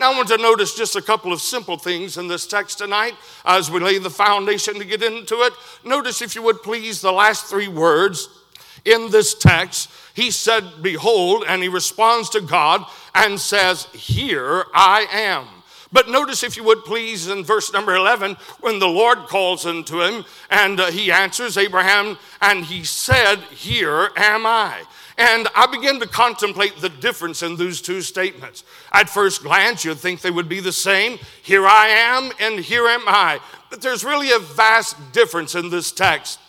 Now, 0.00 0.14
I 0.14 0.16
want 0.16 0.28
to 0.28 0.38
notice 0.38 0.74
just 0.74 0.96
a 0.96 1.02
couple 1.02 1.30
of 1.30 1.42
simple 1.42 1.76
things 1.76 2.16
in 2.16 2.26
this 2.26 2.46
text 2.46 2.78
tonight 2.78 3.12
as 3.44 3.70
we 3.70 3.80
lay 3.80 3.98
the 3.98 4.08
foundation 4.08 4.78
to 4.78 4.84
get 4.86 5.02
into 5.02 5.34
it. 5.42 5.52
Notice, 5.84 6.22
if 6.22 6.34
you 6.34 6.42
would 6.42 6.62
please, 6.62 7.02
the 7.02 7.12
last 7.12 7.44
three 7.44 7.68
words 7.68 8.26
in 8.86 9.10
this 9.10 9.34
text. 9.34 9.90
He 10.14 10.30
said, 10.30 10.64
Behold, 10.80 11.44
and 11.46 11.62
he 11.62 11.68
responds 11.68 12.30
to 12.30 12.40
God 12.40 12.86
and 13.14 13.38
says, 13.38 13.88
Here 13.92 14.64
I 14.72 15.06
am. 15.12 15.44
But 15.92 16.08
notice, 16.08 16.42
if 16.44 16.56
you 16.56 16.64
would 16.64 16.86
please, 16.86 17.28
in 17.28 17.44
verse 17.44 17.70
number 17.70 17.94
11, 17.94 18.38
when 18.60 18.78
the 18.78 18.88
Lord 18.88 19.18
calls 19.26 19.66
unto 19.66 20.00
him 20.00 20.24
and 20.48 20.80
uh, 20.80 20.90
he 20.90 21.12
answers 21.12 21.58
Abraham, 21.58 22.16
and 22.40 22.64
he 22.64 22.84
said, 22.84 23.36
Here 23.50 24.08
am 24.16 24.46
I. 24.46 24.80
And 25.20 25.48
I 25.54 25.66
began 25.66 26.00
to 26.00 26.06
contemplate 26.06 26.78
the 26.78 26.88
difference 26.88 27.42
in 27.42 27.56
those 27.56 27.82
two 27.82 28.00
statements. 28.00 28.64
At 28.90 29.10
first 29.10 29.42
glance, 29.42 29.84
you'd 29.84 29.98
think 29.98 30.22
they 30.22 30.30
would 30.30 30.48
be 30.48 30.60
the 30.60 30.72
same. 30.72 31.18
Here 31.42 31.66
I 31.66 31.88
am, 31.88 32.32
and 32.40 32.58
here 32.58 32.86
am 32.86 33.02
I. 33.06 33.38
But 33.68 33.82
there's 33.82 34.02
really 34.02 34.32
a 34.32 34.38
vast 34.38 34.96
difference 35.12 35.54
in 35.54 35.68
this 35.68 35.92
text 35.92 36.40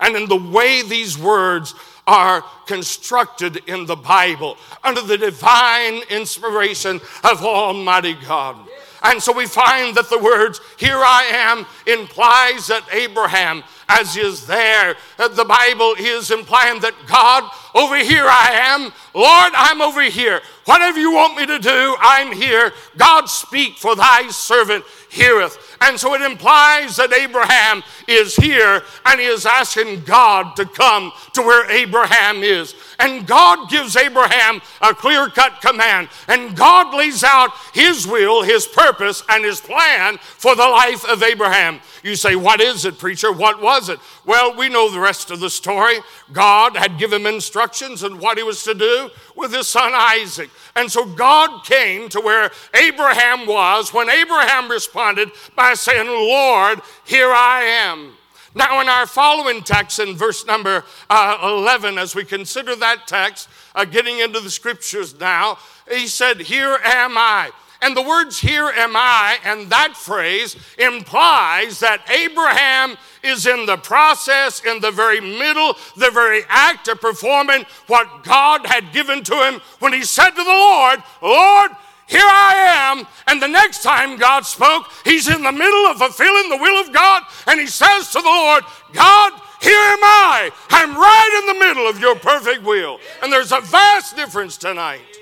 and 0.00 0.16
in 0.16 0.28
the 0.28 0.50
way 0.50 0.82
these 0.82 1.16
words 1.16 1.72
are 2.04 2.42
constructed 2.66 3.58
in 3.68 3.86
the 3.86 3.94
Bible 3.94 4.56
under 4.82 5.02
the 5.02 5.16
divine 5.16 6.02
inspiration 6.10 7.00
of 7.22 7.44
Almighty 7.44 8.16
God. 8.26 8.56
And 9.02 9.22
so 9.22 9.32
we 9.32 9.46
find 9.46 9.94
that 9.96 10.10
the 10.10 10.18
words, 10.18 10.60
Here 10.76 10.98
I 10.98 11.24
am, 11.32 11.66
implies 11.86 12.66
that 12.66 12.84
Abraham, 12.92 13.62
as 13.88 14.16
is 14.16 14.46
there, 14.46 14.96
the 15.16 15.44
Bible 15.44 15.94
is 15.98 16.30
implying 16.30 16.80
that 16.80 16.94
God, 17.06 17.50
over 17.74 17.96
here 17.96 18.26
I 18.26 18.50
am, 18.52 18.92
Lord, 19.14 19.52
I'm 19.54 19.80
over 19.80 20.02
here. 20.02 20.40
Whatever 20.64 20.98
you 20.98 21.12
want 21.12 21.36
me 21.36 21.46
to 21.46 21.58
do, 21.58 21.96
I'm 22.00 22.32
here. 22.32 22.72
God, 22.96 23.26
speak, 23.26 23.76
for 23.76 23.96
thy 23.96 24.28
servant 24.28 24.84
heareth. 25.08 25.76
And 25.80 25.98
so 25.98 26.14
it 26.14 26.22
implies 26.22 26.96
that 26.96 27.12
Abraham 27.12 27.82
is 28.06 28.36
here 28.36 28.82
and 29.06 29.20
he 29.20 29.26
is 29.26 29.46
asking 29.46 30.02
God 30.02 30.54
to 30.56 30.64
come 30.64 31.12
to 31.32 31.42
where 31.42 31.68
Abraham 31.70 32.42
is. 32.42 32.74
And 32.98 33.26
God 33.26 33.70
gives 33.70 33.96
Abraham 33.96 34.60
a 34.80 34.94
clear 34.94 35.28
cut 35.28 35.60
command. 35.60 36.08
And 36.28 36.54
God 36.54 36.94
lays 36.94 37.24
out 37.24 37.50
his 37.72 38.06
will, 38.06 38.42
his 38.42 38.66
purpose, 38.66 39.22
and 39.28 39.44
his 39.44 39.60
plan 39.60 40.18
for 40.18 40.54
the 40.54 40.68
life 40.68 41.04
of 41.08 41.22
Abraham. 41.22 41.80
You 42.02 42.14
say, 42.14 42.36
What 42.36 42.60
is 42.60 42.84
it, 42.84 42.98
preacher? 42.98 43.32
What 43.32 43.62
was 43.62 43.88
it? 43.88 43.98
Well, 44.24 44.54
we 44.56 44.68
know 44.68 44.90
the 44.90 45.00
rest 45.00 45.30
of 45.30 45.40
the 45.40 45.50
story. 45.50 45.98
God 46.32 46.76
had 46.76 46.98
given 46.98 47.24
him 47.24 47.40
instructions 47.60 48.02
on 48.02 48.18
what 48.18 48.38
he 48.38 48.42
was 48.42 48.64
to 48.64 48.72
do 48.72 49.10
with 49.36 49.52
his 49.52 49.66
son 49.66 49.92
Isaac. 49.94 50.48
And 50.76 50.90
so 50.90 51.04
God 51.04 51.64
came 51.64 52.08
to 52.08 52.20
where 52.20 52.50
Abraham 52.74 53.46
was 53.46 53.92
when 53.92 54.08
Abraham 54.08 54.70
responded 54.70 55.30
by 55.54 55.74
saying, 55.74 56.06
Lord, 56.06 56.80
here 57.04 57.30
I 57.30 57.62
am. 57.62 58.14
Now, 58.54 58.80
in 58.80 58.88
our 58.88 59.06
following 59.06 59.62
text, 59.62 59.98
in 59.98 60.16
verse 60.16 60.46
number 60.46 60.84
uh, 61.10 61.38
11, 61.42 61.98
as 61.98 62.14
we 62.14 62.24
consider 62.24 62.74
that 62.76 63.06
text, 63.06 63.48
uh, 63.74 63.84
getting 63.84 64.18
into 64.20 64.40
the 64.40 64.50
scriptures 64.50 65.20
now, 65.20 65.58
he 65.88 66.06
said, 66.06 66.40
Here 66.40 66.78
am 66.82 67.16
I. 67.16 67.50
And 67.82 67.96
the 67.96 68.02
words, 68.02 68.38
Here 68.38 68.68
am 68.68 68.94
I, 68.94 69.38
and 69.44 69.70
that 69.70 69.96
phrase 69.96 70.56
implies 70.78 71.80
that 71.80 72.10
Abraham 72.10 72.96
is 73.22 73.46
in 73.46 73.66
the 73.66 73.76
process, 73.76 74.62
in 74.64 74.80
the 74.80 74.90
very 74.90 75.20
middle, 75.20 75.76
the 75.96 76.10
very 76.10 76.42
act 76.48 76.88
of 76.88 77.00
performing 77.00 77.64
what 77.86 78.24
God 78.24 78.66
had 78.66 78.92
given 78.92 79.22
to 79.24 79.34
him 79.34 79.60
when 79.78 79.92
he 79.92 80.02
said 80.02 80.30
to 80.30 80.44
the 80.44 80.50
Lord, 80.50 81.02
Lord, 81.22 81.70
here 82.06 82.20
I 82.22 82.90
am. 82.90 83.06
And 83.28 83.40
the 83.40 83.48
next 83.48 83.82
time 83.82 84.16
God 84.16 84.44
spoke, 84.44 84.86
he's 85.04 85.28
in 85.28 85.42
the 85.42 85.52
middle 85.52 85.86
of 85.86 85.98
fulfilling 85.98 86.50
the 86.50 86.56
will 86.56 86.80
of 86.80 86.92
God, 86.92 87.22
and 87.46 87.60
he 87.60 87.66
says 87.66 88.10
to 88.10 88.20
the 88.20 88.28
Lord, 88.28 88.64
God, 88.92 89.32
here 89.62 89.78
am 89.78 90.02
I. 90.02 90.50
I'm 90.70 90.96
right 90.96 91.40
in 91.40 91.54
the 91.54 91.64
middle 91.64 91.88
of 91.88 92.00
your 92.00 92.16
perfect 92.16 92.64
will. 92.64 92.98
And 93.22 93.32
there's 93.32 93.52
a 93.52 93.60
vast 93.60 94.16
difference 94.16 94.56
tonight. 94.56 95.19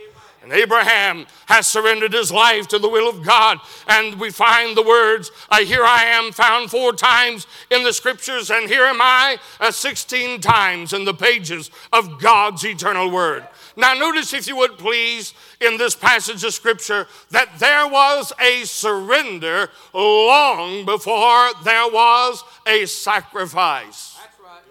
And 0.48 0.58
Abraham 0.58 1.26
has 1.44 1.66
surrendered 1.66 2.14
his 2.14 2.32
life 2.32 2.68
to 2.68 2.78
the 2.78 2.88
will 2.88 3.06
of 3.06 3.22
God. 3.22 3.58
And 3.86 4.18
we 4.18 4.30
find 4.30 4.74
the 4.74 4.82
words, 4.82 5.30
Here 5.62 5.84
I 5.84 6.04
am, 6.04 6.32
found 6.32 6.70
four 6.70 6.94
times 6.94 7.46
in 7.70 7.82
the 7.82 7.92
scriptures, 7.92 8.50
and 8.50 8.66
here 8.66 8.84
am 8.84 8.98
I, 8.98 9.36
uh, 9.60 9.70
16 9.70 10.40
times 10.40 10.94
in 10.94 11.04
the 11.04 11.12
pages 11.12 11.70
of 11.92 12.18
God's 12.18 12.64
eternal 12.64 13.10
word. 13.10 13.46
Now, 13.76 13.92
notice, 13.92 14.32
if 14.32 14.48
you 14.48 14.56
would 14.56 14.78
please, 14.78 15.34
in 15.60 15.76
this 15.76 15.94
passage 15.94 16.42
of 16.44 16.54
scripture, 16.54 17.06
that 17.30 17.58
there 17.58 17.86
was 17.86 18.32
a 18.40 18.64
surrender 18.64 19.68
long 19.92 20.86
before 20.86 21.50
there 21.62 21.88
was 21.88 22.42
a 22.66 22.86
sacrifice. 22.86 24.16
That's 24.18 24.40
right. 24.42 24.62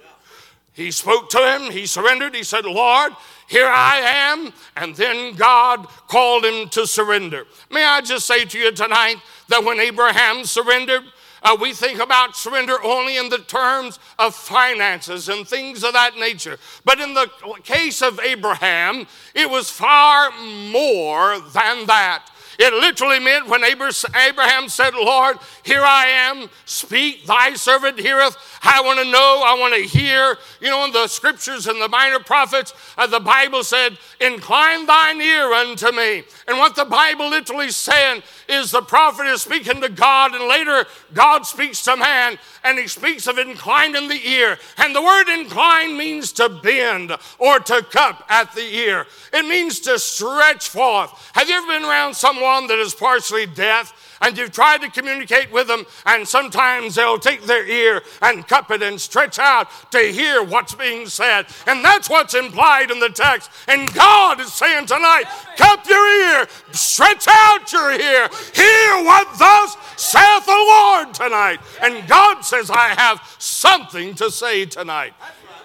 He 0.74 0.90
spoke 0.90 1.30
to 1.30 1.38
him, 1.38 1.72
he 1.72 1.86
surrendered, 1.86 2.34
he 2.34 2.42
said, 2.42 2.66
Lord, 2.66 3.14
here 3.48 3.68
I 3.68 3.98
am. 3.98 4.54
And 4.76 4.96
then 4.96 5.36
God 5.36 5.88
called 6.08 6.46
him 6.46 6.70
to 6.70 6.86
surrender. 6.86 7.46
May 7.72 7.84
I 7.84 8.02
just 8.02 8.28
say 8.28 8.46
to 8.46 8.60
you 8.60 8.72
tonight 8.72 9.16
that 9.48 9.64
when 9.64 9.80
Abraham 9.80 10.44
surrendered, 10.44 11.04
uh, 11.44 11.56
we 11.60 11.72
think 11.72 12.00
about 12.00 12.36
surrender 12.36 12.76
only 12.84 13.18
in 13.18 13.30
the 13.30 13.38
terms 13.38 14.00
of 14.20 14.36
finances 14.36 15.30
and 15.30 15.48
things 15.48 15.84
of 15.84 15.94
that 15.94 16.18
nature. 16.18 16.58
But 16.84 17.00
in 17.00 17.14
the 17.14 17.30
case 17.64 18.02
of 18.02 18.20
Abraham, 18.20 19.08
it 19.34 19.50
was 19.50 19.70
far 19.70 20.32
more 20.72 21.40
than 21.40 21.86
that. 21.86 22.26
It 22.60 22.74
literally 22.74 23.20
meant 23.20 23.48
when 23.48 23.64
Abraham 23.64 24.68
said, 24.68 24.96
Lord, 24.96 25.38
here 25.64 25.84
I 25.84 26.08
am, 26.08 26.50
speak, 26.66 27.28
thy 27.28 27.54
servant 27.54 28.00
heareth. 28.00 28.36
I 28.70 28.82
want 28.82 29.00
to 29.00 29.06
know, 29.06 29.44
I 29.46 29.58
want 29.58 29.74
to 29.76 29.80
hear. 29.80 30.38
You 30.60 30.70
know, 30.70 30.84
in 30.84 30.92
the 30.92 31.08
scriptures 31.08 31.68
and 31.68 31.82
the 31.82 31.88
minor 31.88 32.20
prophets, 32.20 32.74
uh, 32.98 33.08
the 33.08 33.22
Bible 33.22 33.64
said, 33.64 33.98
Incline 34.20 34.86
thine 34.86 35.22
ear 35.22 35.54
unto 35.54 35.90
me. 35.94 36.24
And 36.50 36.58
what 36.58 36.76
the 36.76 36.84
Bible 36.84 37.30
literally 37.30 37.72
saying 37.72 38.24
is 38.50 38.72
the 38.72 38.82
prophet 38.82 39.26
is 39.28 39.42
speaking 39.42 39.80
to 39.80 39.88
God, 39.88 40.36
and 40.36 40.50
later 40.50 40.86
God 41.14 41.46
speaks 41.46 41.82
to 41.86 41.96
man, 41.96 42.38
and 42.66 42.78
he 42.78 42.88
speaks 42.88 43.26
of 43.28 43.38
inclining 43.38 44.10
the 44.10 44.28
ear. 44.28 44.58
And 44.78 44.94
the 44.94 45.02
word 45.02 45.30
incline 45.30 45.96
means 45.96 46.34
to 46.34 46.50
bend 46.50 47.14
or 47.40 47.60
to 47.60 47.82
cup 47.84 48.26
at 48.28 48.54
the 48.54 48.76
ear, 48.76 49.06
it 49.32 49.48
means 49.48 49.80
to 49.82 49.98
stretch 49.98 50.68
forth. 50.68 51.32
Have 51.36 51.48
you 51.48 51.56
ever 51.56 51.68
been 51.68 51.84
around 51.84 52.16
someone 52.16 52.68
that 52.68 52.80
is 52.80 52.94
partially 52.94 53.46
deaf? 53.46 53.94
And 54.22 54.38
you've 54.38 54.52
tried 54.52 54.82
to 54.82 54.90
communicate 54.90 55.52
with 55.52 55.68
them, 55.68 55.86
and 56.06 56.28
sometimes 56.28 56.96
they'll 56.96 57.20
take 57.20 57.44
their 57.44 57.66
ear 57.68 58.02
and 58.22 58.48
cup 58.48 58.72
it 58.72 58.82
and 58.82 59.00
stretch 59.00 59.40
out 59.40 59.68
to 59.92 60.00
hear 60.00 60.44
what's 60.44 60.76
being 60.76 61.08
said. 61.08 61.48
And 61.66 61.84
that's 61.84 62.10
what's 62.10 62.34
implied 62.34 62.92
in 62.92 63.00
the 63.00 63.10
text. 63.10 63.50
And 63.68 63.94
God 63.94 64.40
is 64.40 64.54
saying 64.54 64.88
tonight, 64.88 65.26
cup 65.58 65.88
your 65.88 66.08
ear, 66.40 66.48
stretch 66.72 67.28
out 67.30 67.72
your 67.72 67.92
ear, 67.92 68.30
hear 68.54 69.04
what 69.04 69.28
thus 69.38 69.78
saith 69.96 70.46
the 70.46 70.52
Lord 70.52 71.14
tonight. 71.14 71.60
And 71.82 72.08
God 72.08 72.42
says, 72.42 72.70
I 72.70 72.90
have 72.90 73.22
something 73.40 74.16
to 74.16 74.32
say 74.32 74.66
tonight. 74.66 75.14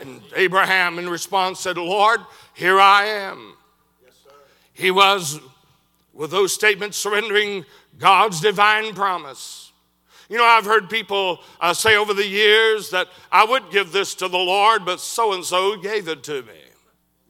And 0.01 0.21
Abraham, 0.35 0.99
in 0.99 1.09
response, 1.09 1.61
said, 1.61 1.77
Lord, 1.77 2.21
here 2.55 2.81
I 2.81 3.05
am. 3.05 3.57
He 4.73 4.91
was, 4.91 5.39
with 6.13 6.31
those 6.31 6.53
statements, 6.53 6.97
surrendering 6.97 7.65
God's 8.03 8.41
divine 8.41 8.97
promise. 8.97 9.71
You 10.29 10.37
know, 10.37 10.45
I've 10.45 10.65
heard 10.65 10.91
people 10.91 11.39
uh, 11.61 11.73
say 11.73 11.95
over 11.95 12.13
the 12.13 12.27
years 12.27 12.91
that 12.91 13.07
I 13.31 13.45
would 13.45 13.71
give 13.71 13.93
this 13.93 14.17
to 14.17 14.27
the 14.27 14.39
Lord, 14.39 14.85
but 14.85 14.99
so 14.99 15.35
and 15.35 15.45
so 15.45 15.77
gave 15.77 16.09
it 16.09 16.25
to 16.25 16.43
me. 16.43 16.59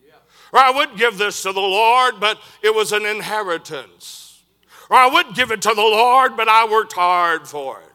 Yeah. 0.02 0.14
Or 0.50 0.60
I 0.60 0.70
would 0.70 0.96
give 0.96 1.18
this 1.18 1.42
to 1.42 1.52
the 1.52 1.60
Lord, 1.60 2.20
but 2.20 2.40
it 2.62 2.74
was 2.74 2.92
an 2.92 3.04
inheritance. 3.04 4.42
Or 4.88 4.96
I 4.96 5.08
would 5.08 5.34
give 5.34 5.50
it 5.50 5.60
to 5.60 5.74
the 5.74 5.82
Lord, 5.82 6.38
but 6.38 6.48
I 6.48 6.66
worked 6.66 6.94
hard 6.94 7.46
for 7.46 7.80
it. 7.80 7.91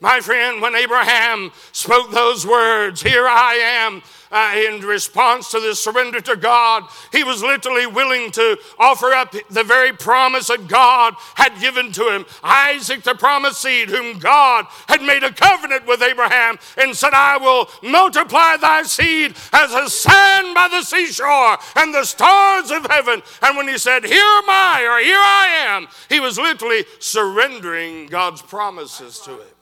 My 0.00 0.20
friend, 0.20 0.60
when 0.60 0.74
Abraham 0.74 1.52
spoke 1.72 2.10
those 2.10 2.46
words, 2.46 3.02
Here 3.02 3.26
I 3.26 3.54
am, 3.54 4.02
uh, 4.34 4.52
in 4.56 4.80
response 4.80 5.50
to 5.52 5.60
the 5.60 5.76
surrender 5.76 6.20
to 6.20 6.34
God, 6.34 6.84
he 7.12 7.22
was 7.22 7.42
literally 7.42 7.86
willing 7.86 8.32
to 8.32 8.58
offer 8.78 9.12
up 9.12 9.32
the 9.48 9.62
very 9.62 9.92
promise 9.92 10.48
that 10.48 10.66
God 10.66 11.14
had 11.36 11.60
given 11.60 11.92
to 11.92 12.08
him 12.08 12.26
Isaac, 12.42 13.04
the 13.04 13.14
promised 13.14 13.62
seed, 13.62 13.88
whom 13.88 14.18
God 14.18 14.66
had 14.88 15.02
made 15.02 15.22
a 15.22 15.32
covenant 15.32 15.86
with 15.86 16.02
Abraham 16.02 16.58
and 16.76 16.96
said, 16.96 17.14
I 17.14 17.36
will 17.36 17.70
multiply 17.88 18.56
thy 18.56 18.82
seed 18.82 19.36
as 19.52 19.72
a 19.72 19.88
sand 19.88 20.54
by 20.54 20.68
the 20.68 20.82
seashore 20.82 21.56
and 21.76 21.94
the 21.94 22.04
stars 22.04 22.72
of 22.72 22.86
heaven. 22.86 23.22
And 23.40 23.56
when 23.56 23.68
he 23.68 23.78
said, 23.78 24.04
Here 24.04 24.16
am 24.18 24.50
I, 24.50 24.82
or 24.82 25.04
here 25.04 25.16
I 25.16 25.64
am, 25.68 25.86
he 26.08 26.18
was 26.18 26.38
literally 26.38 26.84
surrendering 26.98 28.08
God's 28.08 28.42
promises 28.42 29.20
to 29.20 29.30
him. 29.30 29.53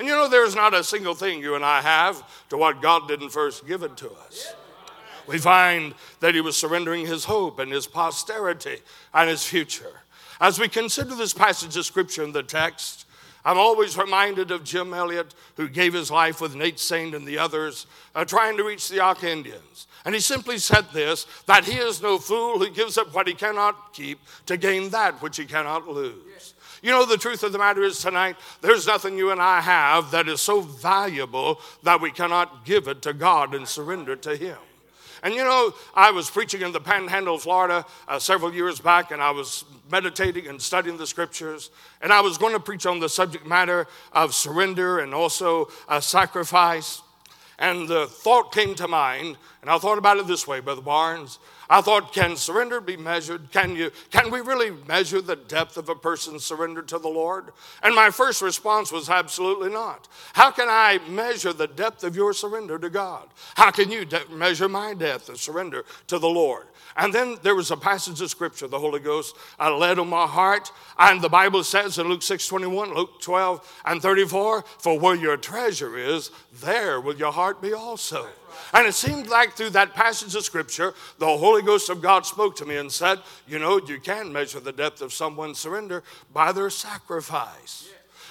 And 0.00 0.08
you 0.08 0.14
know, 0.14 0.28
there's 0.28 0.56
not 0.56 0.72
a 0.72 0.82
single 0.82 1.14
thing 1.14 1.42
you 1.42 1.56
and 1.56 1.62
I 1.62 1.82
have 1.82 2.48
to 2.48 2.56
what 2.56 2.80
God 2.80 3.06
didn't 3.06 3.28
first 3.28 3.66
give 3.66 3.82
it 3.82 3.98
to 3.98 4.10
us. 4.10 4.54
We 5.26 5.36
find 5.36 5.94
that 6.20 6.34
he 6.34 6.40
was 6.40 6.56
surrendering 6.56 7.04
his 7.04 7.26
hope 7.26 7.58
and 7.58 7.70
his 7.70 7.86
posterity 7.86 8.78
and 9.12 9.28
his 9.28 9.44
future. 9.44 10.00
As 10.40 10.58
we 10.58 10.68
consider 10.68 11.14
this 11.14 11.34
passage 11.34 11.76
of 11.76 11.84
scripture 11.84 12.24
in 12.24 12.32
the 12.32 12.42
text, 12.42 13.04
I'm 13.44 13.58
always 13.58 13.98
reminded 13.98 14.50
of 14.50 14.64
Jim 14.64 14.94
Elliot, 14.94 15.34
who 15.56 15.68
gave 15.68 15.92
his 15.92 16.10
life 16.10 16.40
with 16.40 16.54
Nate 16.54 16.80
Saint 16.80 17.14
and 17.14 17.28
the 17.28 17.36
others, 17.36 17.86
uh, 18.14 18.24
trying 18.24 18.56
to 18.56 18.64
reach 18.64 18.88
the 18.88 19.04
Auca 19.04 19.30
Indians. 19.30 19.86
And 20.06 20.14
he 20.14 20.20
simply 20.22 20.56
said 20.56 20.86
this 20.94 21.26
that 21.44 21.66
he 21.66 21.76
is 21.76 22.00
no 22.00 22.16
fool 22.16 22.58
who 22.58 22.70
gives 22.70 22.96
up 22.96 23.14
what 23.14 23.28
he 23.28 23.34
cannot 23.34 23.92
keep 23.92 24.18
to 24.46 24.56
gain 24.56 24.88
that 24.90 25.20
which 25.20 25.36
he 25.36 25.44
cannot 25.44 25.86
lose. 25.86 26.54
You 26.82 26.90
know, 26.90 27.04
the 27.04 27.18
truth 27.18 27.42
of 27.42 27.52
the 27.52 27.58
matter 27.58 27.82
is 27.82 27.98
tonight, 27.98 28.36
there's 28.62 28.86
nothing 28.86 29.18
you 29.18 29.30
and 29.30 29.40
I 29.40 29.60
have 29.60 30.10
that 30.12 30.28
is 30.28 30.40
so 30.40 30.60
valuable 30.60 31.60
that 31.82 32.00
we 32.00 32.10
cannot 32.10 32.64
give 32.64 32.88
it 32.88 33.02
to 33.02 33.12
God 33.12 33.54
and 33.54 33.68
surrender 33.68 34.16
to 34.16 34.36
Him. 34.36 34.56
And 35.22 35.34
you 35.34 35.44
know, 35.44 35.74
I 35.94 36.10
was 36.10 36.30
preaching 36.30 36.62
in 36.62 36.72
the 36.72 36.80
Panhandle, 36.80 37.38
Florida, 37.38 37.84
uh, 38.08 38.18
several 38.18 38.54
years 38.54 38.80
back, 38.80 39.10
and 39.10 39.20
I 39.20 39.30
was 39.30 39.64
meditating 39.90 40.46
and 40.46 40.60
studying 40.60 40.96
the 40.96 41.06
scriptures. 41.06 41.70
And 42.00 42.12
I 42.12 42.22
was 42.22 42.38
going 42.38 42.54
to 42.54 42.60
preach 42.60 42.86
on 42.86 43.00
the 43.00 43.08
subject 43.08 43.46
matter 43.46 43.86
of 44.12 44.34
surrender 44.34 45.00
and 45.00 45.12
also 45.12 45.68
sacrifice. 46.00 47.02
And 47.58 47.86
the 47.86 48.06
thought 48.06 48.52
came 48.52 48.74
to 48.76 48.88
mind, 48.88 49.36
and 49.60 49.70
I 49.70 49.76
thought 49.76 49.98
about 49.98 50.16
it 50.16 50.26
this 50.26 50.46
way, 50.46 50.60
Brother 50.60 50.80
Barnes. 50.80 51.38
I 51.72 51.80
thought, 51.82 52.12
can 52.12 52.34
surrender 52.34 52.80
be 52.80 52.96
measured? 52.96 53.52
Can 53.52 53.76
you 53.76 53.92
can 54.10 54.32
we 54.32 54.40
really 54.40 54.72
measure 54.88 55.20
the 55.20 55.36
depth 55.36 55.76
of 55.76 55.88
a 55.88 55.94
person's 55.94 56.44
surrender 56.44 56.82
to 56.82 56.98
the 56.98 57.08
Lord? 57.08 57.52
And 57.84 57.94
my 57.94 58.10
first 58.10 58.42
response 58.42 58.90
was 58.90 59.08
absolutely 59.08 59.70
not. 59.70 60.08
How 60.32 60.50
can 60.50 60.66
I 60.68 60.98
measure 61.08 61.52
the 61.52 61.68
depth 61.68 62.02
of 62.02 62.16
your 62.16 62.32
surrender 62.32 62.76
to 62.80 62.90
God? 62.90 63.28
How 63.54 63.70
can 63.70 63.92
you 63.92 64.04
de- 64.04 64.28
measure 64.30 64.68
my 64.68 64.94
depth 64.94 65.28
of 65.28 65.40
surrender 65.40 65.84
to 66.08 66.18
the 66.18 66.28
Lord? 66.28 66.66
And 66.96 67.14
then 67.14 67.36
there 67.44 67.54
was 67.54 67.70
a 67.70 67.76
passage 67.76 68.20
of 68.20 68.30
scripture 68.30 68.66
the 68.66 68.80
Holy 68.80 68.98
Ghost 68.98 69.36
uh, 69.60 69.72
led 69.76 70.00
on 70.00 70.08
my 70.08 70.26
heart. 70.26 70.72
And 70.98 71.22
the 71.22 71.28
Bible 71.28 71.62
says 71.62 71.98
in 71.98 72.08
Luke 72.08 72.24
6 72.24 72.48
21, 72.48 72.94
Luke 72.94 73.20
12 73.20 73.82
and 73.84 74.02
34, 74.02 74.64
For 74.78 74.98
where 74.98 75.14
your 75.14 75.36
treasure 75.36 75.96
is, 75.96 76.32
there 76.52 77.00
will 77.00 77.14
your 77.14 77.30
heart 77.30 77.62
be 77.62 77.72
also. 77.72 78.26
And 78.72 78.86
it 78.86 78.94
seemed 78.94 79.28
like 79.28 79.52
through 79.52 79.70
that 79.70 79.94
passage 79.94 80.34
of 80.34 80.44
scripture, 80.44 80.94
the 81.18 81.26
Holy 81.26 81.62
Ghost 81.62 81.90
of 81.90 82.00
God 82.00 82.26
spoke 82.26 82.56
to 82.56 82.66
me 82.66 82.76
and 82.76 82.90
said, 82.90 83.18
You 83.48 83.58
know, 83.58 83.80
you 83.80 84.00
can 84.00 84.32
measure 84.32 84.60
the 84.60 84.72
depth 84.72 85.02
of 85.02 85.12
someone's 85.12 85.58
surrender 85.58 86.02
by 86.32 86.52
their 86.52 86.70
sacrifice. 86.70 87.88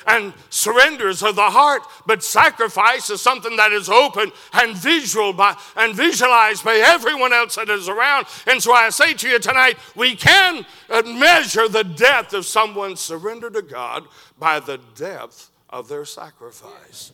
And 0.08 0.34
surrenders 0.50 1.22
of 1.22 1.36
the 1.36 1.42
heart, 1.50 1.82
but 2.06 2.24
sacrifice 2.24 3.10
is 3.10 3.22
something 3.22 3.58
that 3.58 3.72
is 3.72 3.90
open 3.90 4.32
and 4.54 4.76
visual 4.76 5.34
by, 5.34 5.56
and 5.76 5.94
visualized 5.94 6.64
by 6.64 6.76
everyone 6.76 7.34
else 7.34 7.56
that 7.56 7.70
is 7.70 7.90
around. 7.90 8.26
And 8.48 8.64
so 8.64 8.74
I 8.74 8.90
say 8.90 9.14
to 9.14 9.28
you 9.28 9.40
tonight, 9.40 9.78
we 9.96 10.16
can 10.16 10.66
uh, 10.90 11.02
measure 11.06 11.68
the 11.68 11.84
depth 11.84 12.34
of 12.34 12.46
someone's 12.46 13.02
surrender 13.02 13.50
to 13.50 13.62
God 13.62 14.06
by 14.38 14.60
the 14.60 14.80
depth 14.96 15.52
of 15.70 15.90
their 15.90 16.06
sacrifice. 16.06 17.12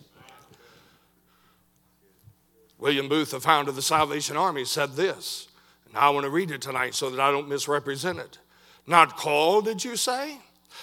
William 2.78 3.08
Booth, 3.08 3.32
the 3.32 3.40
founder 3.40 3.70
of 3.70 3.76
the 3.76 3.82
Salvation 3.82 4.38
Army, 4.38 4.66
said 4.66 4.96
this. 4.96 5.48
And 5.88 5.98
I 5.98 6.10
want 6.10 6.26
to 6.26 6.30
read 6.30 6.52
it 6.52 6.62
tonight 6.62 6.94
so 6.94 7.10
that 7.10 7.20
I 7.20 7.32
don't 7.32 7.48
misrepresent 7.48 8.20
it. 8.20 8.40
Not 8.86 9.18
called, 9.18 9.66
did 9.66 9.84
you 9.84 9.96
say? 9.96 10.40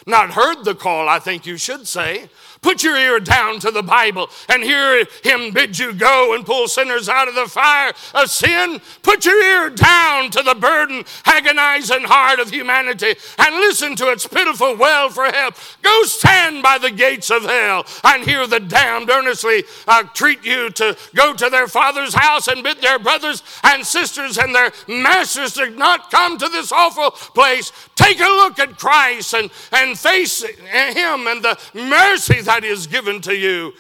Not 0.07 0.31
heard 0.31 0.65
the 0.65 0.75
call, 0.75 1.09
I 1.09 1.19
think 1.19 1.47
you 1.47 1.57
should 1.57 1.87
say. 1.87 2.29
Put 2.63 2.85
your 2.85 2.97
ear 2.97 3.19
down 3.19 3.59
to 3.61 3.73
the 3.73 3.83
Bible 3.83 4.31
and 4.49 4.63
hear 4.63 5.05
him 5.25 5.51
bid 5.51 5.77
you 5.81 5.93
go 5.93 6.33
and 6.33 6.47
pull 6.47 6.69
sinners 6.69 7.09
out 7.09 7.27
of 7.27 7.35
the 7.35 7.49
fire 7.49 7.93
of 8.15 8.31
sin. 8.31 8.81
Put 9.03 9.25
your 9.25 9.43
ear 9.43 9.69
down 9.69 10.31
to 10.31 10.45
the 10.45 10.55
burden, 10.55 11.03
agonizing 11.27 12.05
heart 12.05 12.39
of 12.39 12.51
humanity 12.51 13.15
and 13.39 13.57
listen 13.57 13.97
to 13.97 14.13
its 14.13 14.29
pitiful 14.29 14.77
wail 14.77 15.11
for 15.11 15.25
help. 15.25 15.57
Go 15.83 16.05
stand 16.05 16.63
by 16.63 16.79
the 16.79 16.93
gates 16.93 17.33
of 17.33 17.43
hell 17.43 17.85
and 18.05 18.23
hear 18.23 18.47
the 18.47 18.61
damned 18.61 19.11
earnestly 19.11 19.65
uh, 19.89 20.05
treat 20.15 20.45
you 20.45 20.71
to 20.71 20.97
go 21.17 21.35
to 21.35 21.51
their 21.51 21.67
father's 21.67 22.15
house 22.15 22.47
and 22.47 22.63
bid 22.63 22.81
their 22.81 23.01
brothers 23.01 23.43
and 23.65 23.85
sisters 23.85 24.39
and 24.39 24.55
their 24.55 24.71
masters 24.87 25.55
to 25.55 25.69
not 25.71 26.13
come 26.13 26.39
to 26.39 26.49
this 26.49 26.71
awful 26.71 27.11
place. 27.11 27.73
Take 27.97 28.21
a 28.21 28.23
look 28.23 28.61
at 28.61 28.79
Christ 28.79 29.35
and, 29.35 29.51
and 29.73 29.82
face 29.97 30.43
him 30.43 31.27
and 31.27 31.43
the 31.43 31.59
mercy 31.75 32.41
that 32.43 32.65
is 32.65 32.87
given 32.87 33.21
to 33.23 33.37
you. 33.37 33.73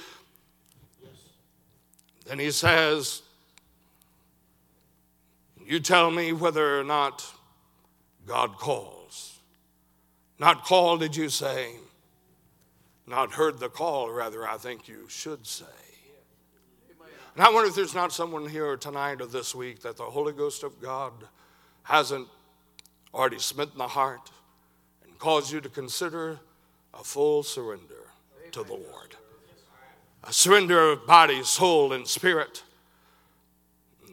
Then 2.26 2.38
he 2.38 2.50
says, 2.50 3.22
You 5.64 5.80
tell 5.80 6.10
me 6.10 6.32
whether 6.32 6.78
or 6.78 6.84
not 6.84 7.24
God 8.26 8.56
calls. 8.56 9.38
Not 10.38 10.64
called, 10.64 11.00
did 11.00 11.16
you 11.16 11.28
say? 11.28 11.72
Not 13.06 13.32
heard 13.32 13.58
the 13.58 13.68
call, 13.68 14.10
rather, 14.10 14.46
I 14.46 14.56
think 14.56 14.88
you 14.88 15.06
should 15.08 15.46
say. 15.46 15.64
And 17.34 17.44
I 17.44 17.50
wonder 17.50 17.68
if 17.68 17.74
there's 17.74 17.94
not 17.94 18.12
someone 18.12 18.46
here 18.46 18.76
tonight 18.76 19.20
or 19.20 19.26
this 19.26 19.54
week 19.54 19.80
that 19.82 19.96
the 19.96 20.04
Holy 20.04 20.32
Ghost 20.32 20.62
of 20.62 20.80
God 20.80 21.12
hasn't 21.84 22.28
already 23.14 23.38
smitten 23.38 23.78
the 23.78 23.88
heart 23.88 24.30
and 25.22 25.30
caused 25.30 25.52
you 25.52 25.60
to 25.60 25.68
consider 25.68 26.40
a 26.92 27.04
full 27.04 27.44
surrender 27.44 28.10
to 28.50 28.64
the 28.64 28.72
Lord. 28.72 29.14
A 30.24 30.32
surrender 30.32 30.90
of 30.90 31.06
body, 31.06 31.44
soul, 31.44 31.92
and 31.92 32.06
spirit. 32.06 32.64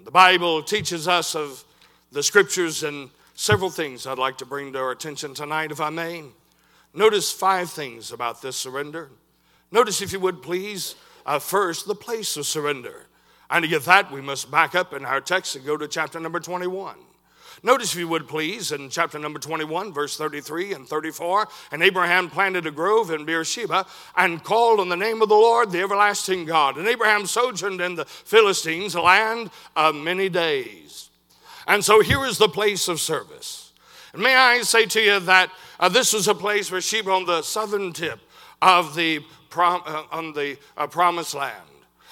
The 0.06 0.12
Bible 0.12 0.62
teaches 0.62 1.08
us 1.08 1.36
of 1.36 1.63
the 2.12 2.22
scriptures 2.22 2.84
and 2.84 3.10
several 3.34 3.72
things 3.72 4.06
I'd 4.06 4.20
like 4.20 4.38
to 4.38 4.46
bring 4.46 4.74
to 4.74 4.80
our 4.80 4.92
attention 4.92 5.34
tonight, 5.34 5.72
if 5.72 5.82
I 5.82 5.89
may. 5.89 6.25
Notice 6.94 7.32
five 7.32 7.72
things 7.72 8.12
about 8.12 8.42
this 8.42 8.56
surrender. 8.56 9.10
Notice, 9.72 10.01
if 10.01 10.12
you 10.12 10.20
would 10.20 10.44
please, 10.44 10.96
uh, 11.25 11.39
first, 11.39 11.88
the 11.88 11.96
place 11.96 12.38
of 12.38 12.46
surrender. 12.46 13.08
And 13.50 13.63
to 13.63 13.68
get 13.68 13.84
that, 13.86 14.12
we 14.12 14.22
must 14.22 14.51
back 14.51 14.75
up 14.75 14.94
in 14.94 15.06
our 15.06 15.22
text 15.22 15.56
and 15.56 15.66
go 15.66 15.75
to 15.78 15.88
chapter 15.88 16.20
number 16.20 16.39
21. 16.39 16.96
Notice, 17.62 17.94
if 17.94 18.00
you 18.00 18.08
would 18.08 18.28
please, 18.28 18.72
in 18.72 18.89
chapter 18.89 19.20
number 19.20 19.39
21, 19.39 19.92
verse 19.92 20.18
33 20.18 20.74
and 20.74 20.88
34, 20.88 21.48
and 21.72 21.84
Abraham 21.84 22.30
planted 22.30 22.66
a 22.66 22.72
grove 22.72 23.12
in 23.12 23.25
Beersheba 23.25 23.86
and 24.16 24.44
called 24.44 24.80
on 24.80 24.89
the 24.89 24.96
name 24.96 25.22
of 25.22 25.30
the 25.30 25.36
Lord, 25.36 25.72
the 25.72 25.82
everlasting 25.82 26.46
God. 26.46 26.78
And 26.78 26.88
Abraham 26.88 27.25
sojourned 27.25 27.82
in 27.82 27.96
the 27.96 28.06
Philistines, 28.06 28.96
land 28.96 29.51
of 29.75 29.96
many 29.96 30.30
days. 30.30 31.10
And 31.68 31.84
so 31.84 32.01
here 32.01 32.25
is 32.25 32.38
the 32.38 32.50
place 32.50 32.88
of 32.88 33.01
service. 33.01 33.74
And 34.13 34.24
may 34.24 34.36
I 34.36 34.62
say 34.62 34.86
to 34.86 35.01
you 35.01 35.20
that 35.20 35.51
uh, 35.80 35.89
this 35.89 36.13
was 36.13 36.28
a 36.28 36.36
place, 36.36 36.70
Beersheba, 36.70 37.12
on 37.12 37.25
the 37.25 37.42
southern 37.42 37.94
tip 37.94 38.20
of 38.62 38.96
the, 38.96 39.20
prom- 39.50 39.84
uh, 39.86 40.04
on 40.12 40.34
the 40.34 40.58
uh, 40.78 40.88
promised 40.88 41.36
land 41.36 41.69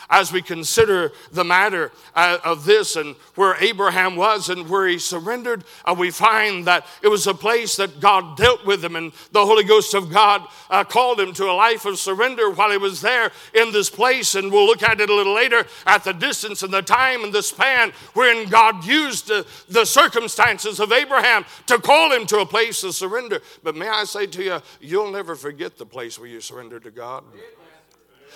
as 0.09 0.31
we 0.31 0.41
consider 0.41 1.11
the 1.31 1.43
matter 1.43 1.91
uh, 2.15 2.37
of 2.43 2.65
this 2.65 2.95
and 2.95 3.15
where 3.35 3.55
Abraham 3.61 4.15
was 4.15 4.49
and 4.49 4.69
where 4.69 4.87
he 4.87 4.99
surrendered, 4.99 5.63
uh, 5.85 5.95
we 5.97 6.11
find 6.11 6.65
that 6.65 6.85
it 7.01 7.09
was 7.09 7.27
a 7.27 7.33
place 7.33 7.75
that 7.75 7.99
God 7.99 8.37
dealt 8.37 8.65
with 8.65 8.83
him, 8.83 8.95
and 8.95 9.11
the 9.31 9.45
Holy 9.45 9.63
Ghost 9.63 9.93
of 9.93 10.11
God 10.11 10.43
uh, 10.69 10.83
called 10.83 11.19
him 11.19 11.33
to 11.33 11.45
a 11.45 11.53
life 11.53 11.85
of 11.85 11.99
surrender 11.99 12.49
while 12.49 12.71
he 12.71 12.77
was 12.77 13.01
there 13.01 13.31
in 13.53 13.71
this 13.71 13.89
place. 13.89 14.35
And 14.35 14.51
we'll 14.51 14.65
look 14.65 14.83
at 14.83 15.01
it 15.01 15.09
a 15.09 15.15
little 15.15 15.35
later 15.35 15.65
at 15.85 16.03
the 16.03 16.13
distance 16.13 16.63
and 16.63 16.73
the 16.73 16.81
time 16.81 17.23
and 17.23 17.33
the 17.33 17.43
span 17.43 17.91
wherein 18.13 18.49
God 18.49 18.85
used 18.85 19.27
the 19.27 19.85
circumstances 19.85 20.79
of 20.79 20.91
Abraham 20.91 21.45
to 21.67 21.79
call 21.79 22.11
him 22.11 22.25
to 22.27 22.39
a 22.39 22.45
place 22.45 22.83
of 22.83 22.95
surrender. 22.95 23.41
But 23.63 23.75
may 23.75 23.89
I 23.89 24.05
say 24.05 24.27
to 24.27 24.43
you, 24.43 24.61
you'll 24.79 25.11
never 25.11 25.35
forget 25.35 25.77
the 25.77 25.85
place 25.85 26.17
where 26.17 26.27
you 26.27 26.41
surrendered 26.41 26.83
to 26.83 26.91
God. 26.91 27.23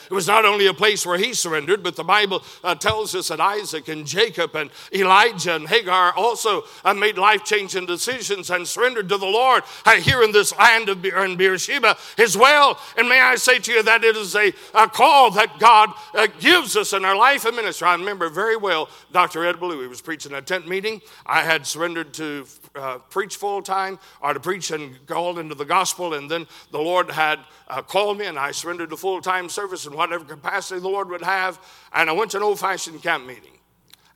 It 0.09 0.13
was 0.13 0.27
not 0.27 0.45
only 0.45 0.67
a 0.67 0.73
place 0.73 1.05
where 1.05 1.17
he 1.17 1.33
surrendered, 1.33 1.83
but 1.83 1.95
the 1.95 2.03
Bible 2.03 2.43
uh, 2.63 2.75
tells 2.75 3.15
us 3.15 3.29
that 3.29 3.39
Isaac 3.39 3.87
and 3.87 4.05
Jacob 4.05 4.55
and 4.55 4.69
Elijah 4.93 5.55
and 5.55 5.67
Hagar 5.67 6.13
also 6.15 6.63
uh, 6.83 6.93
made 6.93 7.17
life 7.17 7.43
changing 7.43 7.85
decisions 7.85 8.49
and 8.49 8.67
surrendered 8.67 9.09
to 9.09 9.17
the 9.17 9.25
Lord 9.25 9.63
uh, 9.85 9.91
here 9.93 10.23
in 10.23 10.31
this 10.31 10.55
land 10.57 10.89
of 10.89 11.01
Be- 11.01 11.09
in 11.09 11.37
Beersheba 11.37 11.97
as 12.17 12.37
well. 12.37 12.79
And 12.97 13.07
may 13.09 13.19
I 13.19 13.35
say 13.35 13.59
to 13.59 13.71
you 13.71 13.83
that 13.83 14.03
it 14.03 14.15
is 14.15 14.35
a, 14.35 14.53
a 14.73 14.87
call 14.87 15.31
that 15.31 15.59
God 15.59 15.89
uh, 16.13 16.27
gives 16.39 16.75
us 16.75 16.93
in 16.93 17.05
our 17.05 17.15
life 17.15 17.45
and 17.45 17.55
ministry. 17.55 17.87
I 17.87 17.95
remember 17.95 18.29
very 18.29 18.57
well 18.57 18.89
Dr. 19.11 19.45
Ed 19.45 19.59
Blue. 19.59 19.81
He 19.81 19.87
was 19.87 20.01
preaching 20.01 20.33
a 20.33 20.41
tent 20.41 20.67
meeting. 20.67 21.01
I 21.25 21.41
had 21.41 21.65
surrendered 21.67 22.13
to 22.15 22.45
uh, 22.75 22.99
preach 23.09 23.35
full 23.35 23.61
time 23.61 23.99
or 24.21 24.33
to 24.33 24.39
preach 24.39 24.71
and 24.71 25.05
called 25.07 25.39
into 25.39 25.55
the 25.55 25.65
gospel, 25.65 26.13
and 26.13 26.29
then 26.29 26.47
the 26.71 26.79
Lord 26.79 27.11
had 27.11 27.39
uh, 27.67 27.81
called 27.81 28.17
me 28.17 28.25
and 28.25 28.37
I 28.37 28.51
surrendered 28.51 28.89
to 28.91 28.97
full 28.97 29.21
time 29.21 29.49
service 29.49 29.85
in 29.85 29.93
whatever 29.93 30.23
capacity 30.23 30.79
the 30.79 30.89
Lord 30.89 31.09
would 31.09 31.23
have. 31.23 31.59
And 31.93 32.09
I 32.09 32.13
went 32.13 32.31
to 32.31 32.37
an 32.37 32.43
old 32.43 32.59
fashioned 32.59 33.01
camp 33.01 33.25
meeting. 33.25 33.57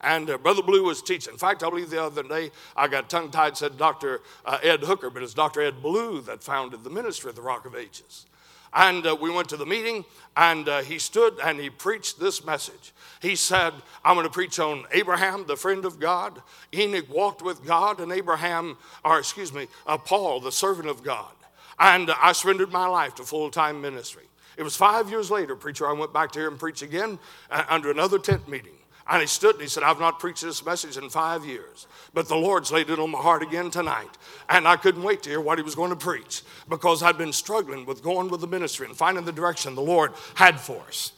And 0.02 0.30
uh, 0.30 0.38
Brother 0.38 0.62
Blue 0.62 0.84
was 0.84 1.02
teaching. 1.02 1.34
In 1.34 1.40
fact, 1.40 1.64
I 1.64 1.70
believe 1.70 1.90
the 1.90 2.04
other 2.04 2.24
day 2.24 2.52
I 2.76 2.88
got 2.88 3.10
tongue 3.10 3.32
tied, 3.32 3.58
said 3.58 3.78
Dr. 3.78 4.22
Uh, 4.46 4.60
Ed 4.62 4.82
Hooker, 4.82 5.10
but 5.10 5.24
it's 5.24 5.34
Dr. 5.34 5.62
Ed 5.62 5.82
Blue 5.82 6.22
that 6.22 6.44
founded 6.44 6.84
the 6.84 6.90
ministry 6.90 7.30
of 7.30 7.36
the 7.36 7.42
Rock 7.42 7.66
of 7.66 7.76
Ages. 7.76 8.26
And 8.76 9.08
uh, 9.08 9.16
we 9.20 9.30
went 9.30 9.48
to 9.50 9.58
the 9.58 9.66
meeting, 9.66 10.04
and 10.36 10.68
uh, 10.68 10.82
he 10.82 11.00
stood 11.00 11.40
and 11.42 11.60
he 11.60 11.70
preached 11.70 12.20
this 12.20 12.46
message. 12.46 12.94
He 13.22 13.38
said, 13.38 13.74
I'm 14.04 14.16
going 14.16 14.28
to 14.28 14.32
preach 14.32 14.60
on 14.60 14.84
Abraham, 14.92 15.46
the 15.48 15.56
friend 15.56 15.86
of 15.86 16.00
God. 16.00 16.42
Enoch 16.74 17.10
walked 17.10 17.42
with 17.42 17.66
God, 17.66 18.02
and 18.02 18.12
Abraham, 18.12 18.78
or 19.06 19.18
excuse 19.18 19.54
me, 19.54 19.68
uh, 19.88 19.98
Paul, 19.98 20.42
the 20.42 20.52
servant 20.52 20.90
of 20.90 21.04
God. 21.04 21.32
And 21.80 22.12
I 22.22 22.34
surrendered 22.34 22.72
my 22.72 22.88
life 22.88 23.16
to 23.16 23.24
full 23.24 23.50
time 23.50 23.82
ministry. 23.82 24.24
It 24.58 24.64
was 24.64 24.76
five 24.76 25.10
years 25.10 25.32
later, 25.32 25.56
preacher, 25.56 25.88
I 25.88 25.94
went 25.94 26.14
back 26.14 26.32
to 26.34 26.40
hear 26.40 26.48
him 26.48 26.58
preach 26.58 26.82
again 26.82 27.20
uh, 27.50 27.64
under 27.70 27.92
another 27.92 28.20
tent 28.20 28.48
meeting. 28.48 28.76
And 29.08 29.22
he 29.22 29.28
stood 29.28 29.56
and 29.56 29.62
he 29.62 29.68
said, 29.68 29.84
I've 29.84 30.00
not 30.00 30.20
preached 30.20 30.42
this 30.42 30.66
message 30.66 30.98
in 30.98 31.10
five 31.10 31.46
years, 31.46 31.86
but 32.14 32.28
the 32.28 32.36
Lord's 32.36 32.72
laid 32.72 32.90
it 32.90 32.98
on 32.98 33.12
my 33.12 33.20
heart 33.20 33.44
again 33.44 33.70
tonight. 33.70 34.10
And 34.50 34.68
I 34.68 34.78
couldn't 34.78 35.04
wait 35.04 35.22
to 35.24 35.30
hear 35.30 35.40
what 35.42 35.60
he 35.60 35.64
was 35.64 35.76
going 35.76 35.92
to 35.92 35.96
preach 35.96 36.42
because 36.68 37.04
I'd 37.04 37.18
been 37.18 37.34
struggling 37.34 37.86
with 37.86 38.02
going 38.02 38.30
with 38.30 38.42
the 38.42 38.48
ministry 38.48 38.88
and 38.88 38.98
finding 38.98 39.24
the 39.24 39.32
direction 39.32 39.76
the 39.76 39.82
Lord 39.82 40.12
had 40.34 40.60
for 40.60 40.82
us. 40.88 41.12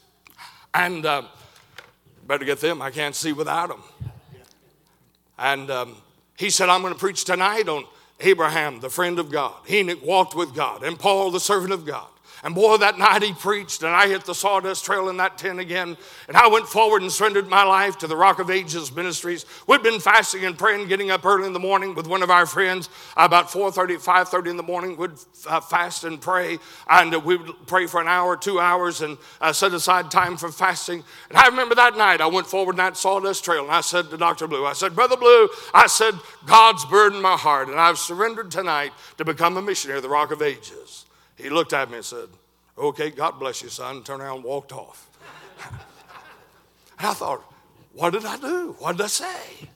And 0.73 1.05
uh, 1.05 1.23
better 2.27 2.43
get 2.43 2.59
them, 2.59 2.81
I 2.81 2.91
can't 2.91 3.15
see 3.15 3.31
without 3.31 3.69
them. 3.69 3.83
And 5.39 5.71
um, 5.71 5.95
he 6.37 6.49
said, 6.49 6.67
I'm 6.67 6.81
going 6.81 6.93
to 6.93 6.99
preach 6.99 7.23
tonight 7.23 7.69
on 7.69 7.85
Abraham, 8.19 8.81
the 8.81 8.89
friend 8.89 9.17
of 9.17 9.31
God. 9.31 9.53
Enoch 9.69 10.03
walked 10.03 10.35
with 10.35 10.53
God, 10.53 10.83
and 10.83 10.99
Paul, 10.99 11.31
the 11.31 11.39
servant 11.39 11.71
of 11.71 11.85
God. 11.85 12.07
And 12.47 12.55
boy, 12.55 12.77
that 12.77 12.97
night 12.97 13.23
he 13.23 13.33
preached, 13.33 13.83
and 13.83 13.93
I 13.93 14.07
hit 14.07 14.23
the 14.23 14.33
sawdust 14.33 14.85
trail 14.85 15.09
in 15.09 15.17
that 15.17 15.37
tent 15.37 15.59
again. 15.59 15.97
And 16.29 16.37
I 16.37 16.47
went 16.47 16.65
forward 16.65 17.01
and 17.01 17.11
surrendered 17.11 17.49
my 17.49 17.63
life 17.63 17.97
to 17.97 18.07
the 18.07 18.15
Rock 18.15 18.39
of 18.39 18.49
Ages 18.49 18.95
ministries. 18.95 19.45
We'd 19.67 19.83
been 19.83 19.99
fasting 19.99 20.45
and 20.45 20.57
praying, 20.57 20.87
getting 20.87 21.11
up 21.11 21.25
early 21.25 21.45
in 21.45 21.51
the 21.51 21.59
morning 21.59 21.93
with 21.93 22.07
one 22.07 22.23
of 22.23 22.31
our 22.31 22.45
friends. 22.45 22.87
About 23.17 23.49
4.30, 23.49 24.01
5.30 24.01 24.51
in 24.51 24.55
the 24.55 24.63
morning, 24.63 24.95
we'd 24.95 25.11
uh, 25.45 25.59
fast 25.59 26.05
and 26.05 26.21
pray. 26.21 26.57
And 26.89 27.13
we 27.25 27.35
would 27.35 27.67
pray 27.67 27.85
for 27.85 27.99
an 27.99 28.07
hour, 28.07 28.37
two 28.37 28.61
hours, 28.61 29.01
and 29.01 29.17
uh, 29.41 29.51
set 29.51 29.73
aside 29.73 30.09
time 30.09 30.37
for 30.37 30.49
fasting. 30.49 31.03
And 31.27 31.37
I 31.37 31.47
remember 31.47 31.75
that 31.75 31.97
night, 31.97 32.21
I 32.21 32.27
went 32.27 32.47
forward 32.47 32.75
in 32.75 32.77
that 32.77 32.95
sawdust 32.95 33.43
trail, 33.43 33.63
and 33.63 33.73
I 33.73 33.81
said 33.81 34.09
to 34.11 34.15
Dr. 34.15 34.47
Blue, 34.47 34.65
I 34.65 34.71
said, 34.71 34.95
Brother 34.95 35.17
Blue, 35.17 35.49
I 35.73 35.87
said, 35.87 36.13
God's 36.45 36.85
burdened 36.85 37.21
my 37.21 37.35
heart, 37.35 37.67
and 37.67 37.77
I've 37.77 37.97
surrendered 37.97 38.51
tonight 38.51 38.93
to 39.17 39.25
become 39.25 39.57
a 39.57 39.61
missionary 39.61 39.97
of 39.97 40.03
the 40.03 40.09
Rock 40.09 40.31
of 40.31 40.41
Ages. 40.41 41.06
He 41.37 41.49
looked 41.49 41.73
at 41.73 41.89
me 41.89 41.97
and 41.97 42.05
said, 42.05 42.29
Okay, 42.77 43.09
God 43.09 43.39
bless 43.39 43.63
you, 43.63 43.69
son. 43.69 44.03
Turned 44.03 44.21
around 44.21 44.37
and 44.37 44.43
walked 44.43 44.71
off. 44.71 45.09
and 46.99 47.07
I 47.07 47.13
thought, 47.13 47.41
what 47.93 48.13
did 48.13 48.25
I 48.25 48.37
do? 48.37 48.75
What 48.79 48.97
did 48.97 49.05
I 49.05 49.07
say? 49.07 49.69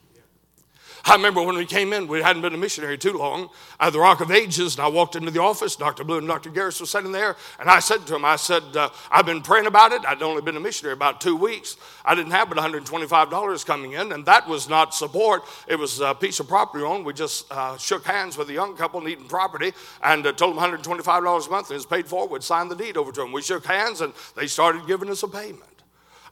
I 1.05 1.15
remember 1.15 1.41
when 1.41 1.55
we 1.57 1.65
came 1.65 1.93
in, 1.93 2.07
we 2.07 2.21
hadn't 2.21 2.41
been 2.41 2.53
a 2.53 2.57
missionary 2.57 2.97
too 2.97 3.13
long, 3.13 3.49
at 3.79 3.91
the 3.91 3.99
Rock 3.99 4.21
of 4.21 4.29
Ages, 4.29 4.75
and 4.75 4.85
I 4.85 4.87
walked 4.87 5.15
into 5.15 5.31
the 5.31 5.41
office. 5.41 5.75
Dr. 5.75 6.03
Blue 6.03 6.19
and 6.19 6.27
Dr. 6.27 6.51
Garris 6.51 6.79
were 6.79 6.85
sitting 6.85 7.11
there, 7.11 7.35
and 7.59 7.69
I 7.69 7.79
said 7.79 8.05
to 8.07 8.15
him, 8.15 8.23
I 8.23 8.35
said, 8.35 8.63
uh, 8.75 8.89
I've 9.09 9.25
been 9.25 9.41
praying 9.41 9.65
about 9.65 9.91
it. 9.93 10.05
I'd 10.05 10.21
only 10.21 10.41
been 10.41 10.57
a 10.57 10.59
missionary 10.59 10.93
about 10.93 11.19
two 11.19 11.35
weeks. 11.35 11.77
I 12.05 12.13
didn't 12.13 12.31
have 12.31 12.49
but 12.49 12.57
$125 12.57 13.65
coming 13.65 13.93
in, 13.93 14.11
and 14.11 14.25
that 14.25 14.47
was 14.47 14.69
not 14.69 14.93
support. 14.93 15.43
It 15.67 15.77
was 15.77 15.99
a 16.01 16.13
piece 16.13 16.39
of 16.39 16.47
property 16.47 16.83
owned. 16.83 17.05
We 17.05 17.13
just 17.13 17.51
uh, 17.51 17.77
shook 17.77 18.05
hands 18.05 18.37
with 18.37 18.49
a 18.49 18.53
young 18.53 18.75
couple 18.75 19.01
needing 19.01 19.27
property 19.27 19.73
and 20.03 20.25
uh, 20.25 20.33
told 20.33 20.55
them 20.55 20.63
$125 20.63 21.47
a 21.47 21.49
month, 21.49 21.71
it 21.71 21.89
paid 21.89 22.07
for. 22.07 22.27
We'd 22.27 22.43
sign 22.43 22.69
the 22.69 22.75
deed 22.75 22.95
over 22.95 23.11
to 23.11 23.21
them. 23.21 23.31
We 23.31 23.41
shook 23.41 23.65
hands, 23.65 24.01
and 24.01 24.13
they 24.35 24.47
started 24.47 24.85
giving 24.85 25.09
us 25.09 25.23
a 25.23 25.27
payment. 25.27 25.70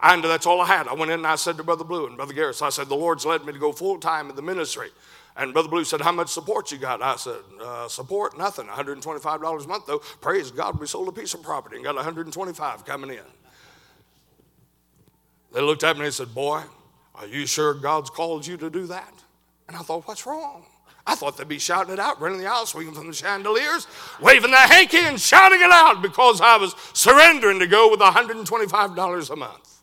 And 0.02 0.24
that's 0.24 0.46
all 0.46 0.62
I 0.62 0.66
had. 0.66 0.88
I 0.88 0.94
went 0.94 1.12
in 1.12 1.20
and 1.20 1.28
I 1.28 1.36
said 1.36 1.58
to 1.58 1.64
Brother 1.64 1.84
Blue 1.84 2.08
and 2.08 2.16
Brother 2.16 2.34
Garris, 2.34 2.62
I 2.62 2.70
said, 2.70 2.88
The 2.88 2.96
Lord's 2.96 3.26
led 3.26 3.46
me 3.46 3.52
to 3.52 3.60
go 3.60 3.72
full 3.72 4.00
time 4.00 4.30
in 4.30 4.36
the 4.36 4.42
ministry. 4.42 4.90
And 5.36 5.54
Brother 5.54 5.70
Blue 5.70 5.84
said, 5.84 6.02
How 6.02 6.12
much 6.12 6.30
support 6.30 6.72
you 6.72 6.78
got? 6.78 7.02
I 7.02 7.18
said, 7.18 7.40
uh, 7.62 7.88
Support? 7.88 8.38
Nothing. 8.38 8.68
$125 8.68 9.64
a 9.64 9.68
month, 9.68 9.88
though. 9.88 10.00
Praise 10.22 10.52
God, 10.52 10.80
we 10.80 10.88
sold 10.88 11.10
a 11.10 11.12
piece 11.12 11.34
of 11.34 11.44
property 11.44 11.76
and 11.76 11.84
got 11.84 11.96
125 11.96 12.86
coming 12.86 13.10
in. 13.10 13.20
They 15.54 15.62
looked 15.62 15.84
at 15.84 15.98
me 15.98 16.06
and 16.06 16.14
said, 16.14 16.34
Boy, 16.34 16.64
are 17.16 17.28
you 17.28 17.46
sure 17.46 17.74
God's 17.74 18.10
called 18.10 18.48
you 18.48 18.56
to 18.58 18.70
do 18.70 18.86
that? 18.88 19.14
And 19.68 19.76
I 19.76 19.82
thought, 19.82 20.08
What's 20.08 20.26
wrong? 20.26 20.66
I 21.06 21.16
thought 21.16 21.38
they'd 21.38 21.48
be 21.48 21.60
shouting 21.60 21.94
it 21.94 22.00
out, 22.00 22.22
running 22.22 22.40
the 22.40 22.46
aisle, 22.46 22.68
swinging 22.68 22.94
from 22.94 23.08
the 23.08 23.14
chandeliers, 23.14 23.88
waving 24.22 24.52
the 24.52 24.58
hanky 24.58 25.00
and 25.00 25.20
shouting 25.20 25.60
it 25.60 25.72
out 25.72 26.04
because 26.04 26.40
I 26.40 26.58
was 26.58 26.76
surrendering 26.94 27.60
to 27.60 27.68
go 27.68 27.90
with 27.90 28.00
$125 28.00 29.30
a 29.30 29.36
month. 29.36 29.79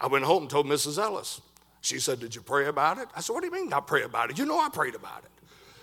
I 0.00 0.06
went 0.06 0.24
home 0.24 0.42
and 0.42 0.50
told 0.50 0.66
Mrs. 0.66 0.98
Ellis. 0.98 1.40
She 1.80 1.98
said, 1.98 2.20
Did 2.20 2.34
you 2.34 2.42
pray 2.42 2.66
about 2.66 2.98
it? 2.98 3.08
I 3.14 3.20
said, 3.20 3.32
What 3.32 3.40
do 3.40 3.46
you 3.46 3.52
mean 3.52 3.72
I 3.72 3.80
pray 3.80 4.02
about 4.02 4.30
it? 4.30 4.38
You 4.38 4.46
know 4.46 4.58
I 4.58 4.68
prayed 4.68 4.94
about 4.94 5.24
it. 5.24 5.30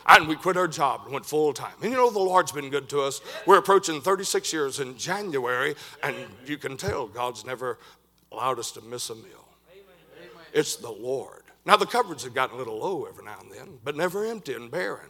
And 0.06 0.28
we 0.28 0.36
quit 0.36 0.58
our 0.58 0.68
job 0.68 1.02
and 1.06 1.14
went 1.14 1.26
full 1.26 1.54
time. 1.54 1.74
And 1.82 1.92
you 1.92 1.98
know, 1.98 2.10
the 2.10 2.20
Lord's 2.20 2.52
been 2.52 2.70
good 2.70 2.90
to 2.90 3.02
us. 3.02 3.22
We're 3.48 3.58
approaching 3.58 4.02
36 4.02 4.52
years 4.52 4.80
in 4.82 4.98
January, 4.98 5.76
and 6.02 6.16
you 6.46 6.58
can 6.58 6.76
tell 6.76 7.08
God's 7.08 7.46
never 7.46 7.80
allowed 8.32 8.60
us 8.60 8.72
to 8.72 8.82
miss 8.82 9.10
a 9.10 9.16
meal. 9.16 9.48
It's 10.52 10.76
the 10.76 10.92
Lord. 10.92 11.44
Now, 11.66 11.78
the 11.78 11.86
cupboards 11.86 12.26
have 12.26 12.34
gotten 12.34 12.56
a 12.56 12.60
little 12.60 12.80
low 12.80 13.06
every 13.06 13.24
now 13.24 13.38
and 13.40 13.50
then, 13.50 13.80
but 13.84 13.96
never 13.96 14.26
empty 14.26 14.54
and 14.54 14.70
barren. 14.70 15.10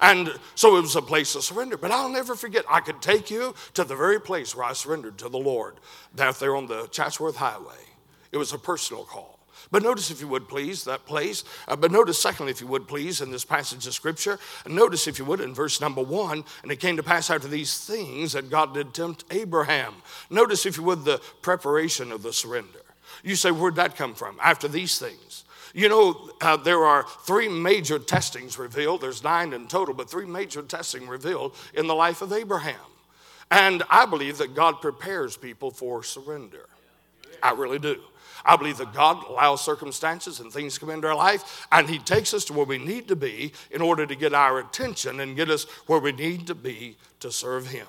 And 0.00 0.30
so 0.54 0.76
it 0.76 0.82
was 0.82 0.94
a 0.94 1.02
place 1.02 1.34
of 1.34 1.42
surrender. 1.42 1.76
But 1.76 1.90
I'll 1.90 2.10
never 2.10 2.36
forget, 2.36 2.64
I 2.68 2.80
could 2.80 3.00
take 3.00 3.30
you 3.30 3.54
to 3.74 3.84
the 3.84 3.96
very 3.96 4.20
place 4.20 4.54
where 4.54 4.66
I 4.66 4.74
surrendered 4.74 5.18
to 5.18 5.28
the 5.28 5.38
Lord, 5.38 5.76
out 6.18 6.38
there 6.38 6.54
on 6.54 6.66
the 6.66 6.86
Chatsworth 6.88 7.36
Highway. 7.36 7.87
It 8.32 8.36
was 8.36 8.52
a 8.52 8.58
personal 8.58 9.04
call. 9.04 9.38
But 9.70 9.82
notice, 9.82 10.10
if 10.10 10.20
you 10.20 10.28
would 10.28 10.48
please, 10.48 10.84
that 10.84 11.04
place. 11.04 11.44
Uh, 11.66 11.76
but 11.76 11.90
notice, 11.90 12.18
secondly, 12.18 12.52
if 12.52 12.60
you 12.60 12.66
would 12.68 12.88
please, 12.88 13.20
in 13.20 13.30
this 13.30 13.44
passage 13.44 13.86
of 13.86 13.94
Scripture, 13.94 14.38
notice, 14.66 15.06
if 15.06 15.18
you 15.18 15.24
would, 15.24 15.40
in 15.40 15.52
verse 15.52 15.80
number 15.80 16.02
one, 16.02 16.44
and 16.62 16.72
it 16.72 16.80
came 16.80 16.96
to 16.96 17.02
pass 17.02 17.28
after 17.28 17.48
these 17.48 17.84
things 17.84 18.32
that 18.32 18.50
God 18.50 18.72
did 18.72 18.94
tempt 18.94 19.24
Abraham. 19.30 19.94
Notice, 20.30 20.64
if 20.64 20.76
you 20.76 20.84
would, 20.84 21.04
the 21.04 21.20
preparation 21.42 22.12
of 22.12 22.22
the 22.22 22.32
surrender. 22.32 22.80
You 23.22 23.36
say, 23.36 23.50
where'd 23.50 23.76
that 23.76 23.96
come 23.96 24.14
from? 24.14 24.38
After 24.40 24.68
these 24.68 24.98
things. 24.98 25.44
You 25.74 25.88
know, 25.88 26.30
uh, 26.40 26.56
there 26.56 26.84
are 26.84 27.04
three 27.24 27.48
major 27.48 27.98
testings 27.98 28.58
revealed. 28.58 29.02
There's 29.02 29.22
nine 29.22 29.52
in 29.52 29.68
total, 29.68 29.94
but 29.94 30.08
three 30.08 30.24
major 30.24 30.62
testing 30.62 31.06
revealed 31.06 31.54
in 31.74 31.86
the 31.86 31.94
life 31.94 32.22
of 32.22 32.32
Abraham. 32.32 32.76
And 33.50 33.82
I 33.90 34.06
believe 34.06 34.38
that 34.38 34.54
God 34.54 34.80
prepares 34.80 35.36
people 35.36 35.70
for 35.70 36.02
surrender. 36.02 36.66
I 37.42 37.52
really 37.52 37.78
do. 37.78 38.00
I 38.44 38.56
believe 38.56 38.78
that 38.78 38.94
God 38.94 39.24
allows 39.28 39.64
circumstances 39.64 40.40
and 40.40 40.52
things 40.52 40.78
come 40.78 40.90
into 40.90 41.08
our 41.08 41.14
life, 41.14 41.66
and 41.72 41.88
He 41.88 41.98
takes 41.98 42.34
us 42.34 42.44
to 42.46 42.52
where 42.52 42.66
we 42.66 42.78
need 42.78 43.08
to 43.08 43.16
be 43.16 43.52
in 43.70 43.82
order 43.82 44.06
to 44.06 44.14
get 44.14 44.34
our 44.34 44.58
attention 44.58 45.20
and 45.20 45.36
get 45.36 45.50
us 45.50 45.64
where 45.86 46.00
we 46.00 46.12
need 46.12 46.46
to 46.46 46.54
be 46.54 46.96
to 47.20 47.30
serve 47.30 47.68
Him. 47.68 47.86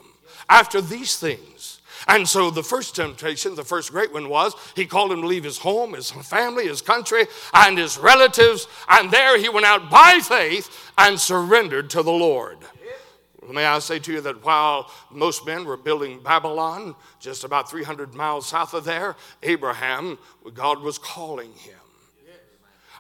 After 0.48 0.82
these 0.82 1.18
things, 1.18 1.82
and 2.08 2.28
so 2.28 2.50
the 2.50 2.64
first 2.64 2.96
temptation, 2.96 3.56
the 3.56 3.64
first 3.64 3.92
great 3.92 4.14
one 4.14 4.30
was 4.30 4.56
he 4.76 4.86
called 4.86 5.12
him 5.12 5.22
to 5.22 5.28
leave 5.28 5.44
his 5.44 5.58
home, 5.58 5.94
his 5.94 6.12
family, 6.12 6.68
his 6.68 6.82
country, 6.82 7.26
and 7.54 7.78
his 7.78 7.98
relatives. 7.98 8.68
And 8.88 9.12
there 9.12 9.38
he 9.38 9.50
went 9.50 9.66
out 9.66 9.90
by 9.90 10.20
faith 10.24 10.92
and 10.98 11.20
surrendered 11.20 11.90
to 11.92 12.04
the 12.04 12.12
Lord. 12.12 12.58
May 13.54 13.66
I 13.66 13.80
say 13.80 14.00
to 14.00 14.14
you 14.14 14.22
that 14.22 14.44
while 14.44 14.92
most 15.12 15.46
men 15.46 15.66
were 15.66 15.78
building 15.78 16.20
Babylon, 16.22 16.96
just 17.20 17.44
about 17.44 17.70
300 17.70 18.14
miles 18.14 18.48
south 18.48 18.74
of 18.74 18.86
there, 18.86 19.16
Abraham, 19.44 20.18
God 20.54 20.82
was 20.82 20.98
calling 20.98 21.52
him. 21.54 21.76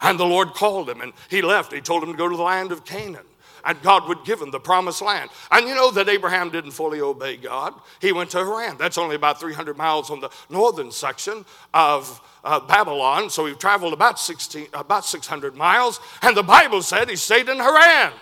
And 0.01 0.17
the 0.17 0.25
Lord 0.25 0.53
called 0.53 0.89
him, 0.89 1.01
and 1.01 1.11
he 1.29 1.41
left. 1.41 1.73
He 1.73 1.81
told 1.81 2.03
him 2.03 2.11
to 2.11 2.17
go 2.17 2.29
to 2.29 2.37
the 2.37 2.43
land 2.43 2.71
of 2.71 2.85
Canaan 2.85 3.25
and 3.65 3.81
God 3.81 4.07
would 4.07 4.23
give 4.25 4.41
him 4.41 4.51
the 4.51 4.59
promised 4.59 5.01
land. 5.01 5.29
And 5.51 5.67
you 5.67 5.75
know 5.75 5.91
that 5.91 6.09
Abraham 6.09 6.49
didn't 6.49 6.71
fully 6.71 7.01
obey 7.01 7.37
God. 7.37 7.73
He 8.01 8.11
went 8.11 8.29
to 8.31 8.37
Haran. 8.37 8.77
That's 8.77 8.97
only 8.97 9.15
about 9.15 9.39
300 9.39 9.77
miles 9.77 10.09
on 10.09 10.19
the 10.19 10.29
northern 10.49 10.91
section 10.91 11.45
of 11.73 12.21
uh, 12.43 12.59
Babylon. 12.61 13.29
So 13.29 13.45
he 13.45 13.53
traveled 13.53 13.93
about, 13.93 14.19
16, 14.19 14.67
about 14.73 15.05
600 15.05 15.55
miles. 15.55 15.99
And 16.21 16.35
the 16.35 16.43
Bible 16.43 16.81
said 16.81 17.09
he 17.09 17.15
stayed 17.15 17.49
in 17.49 17.57
Haran. 17.57 18.13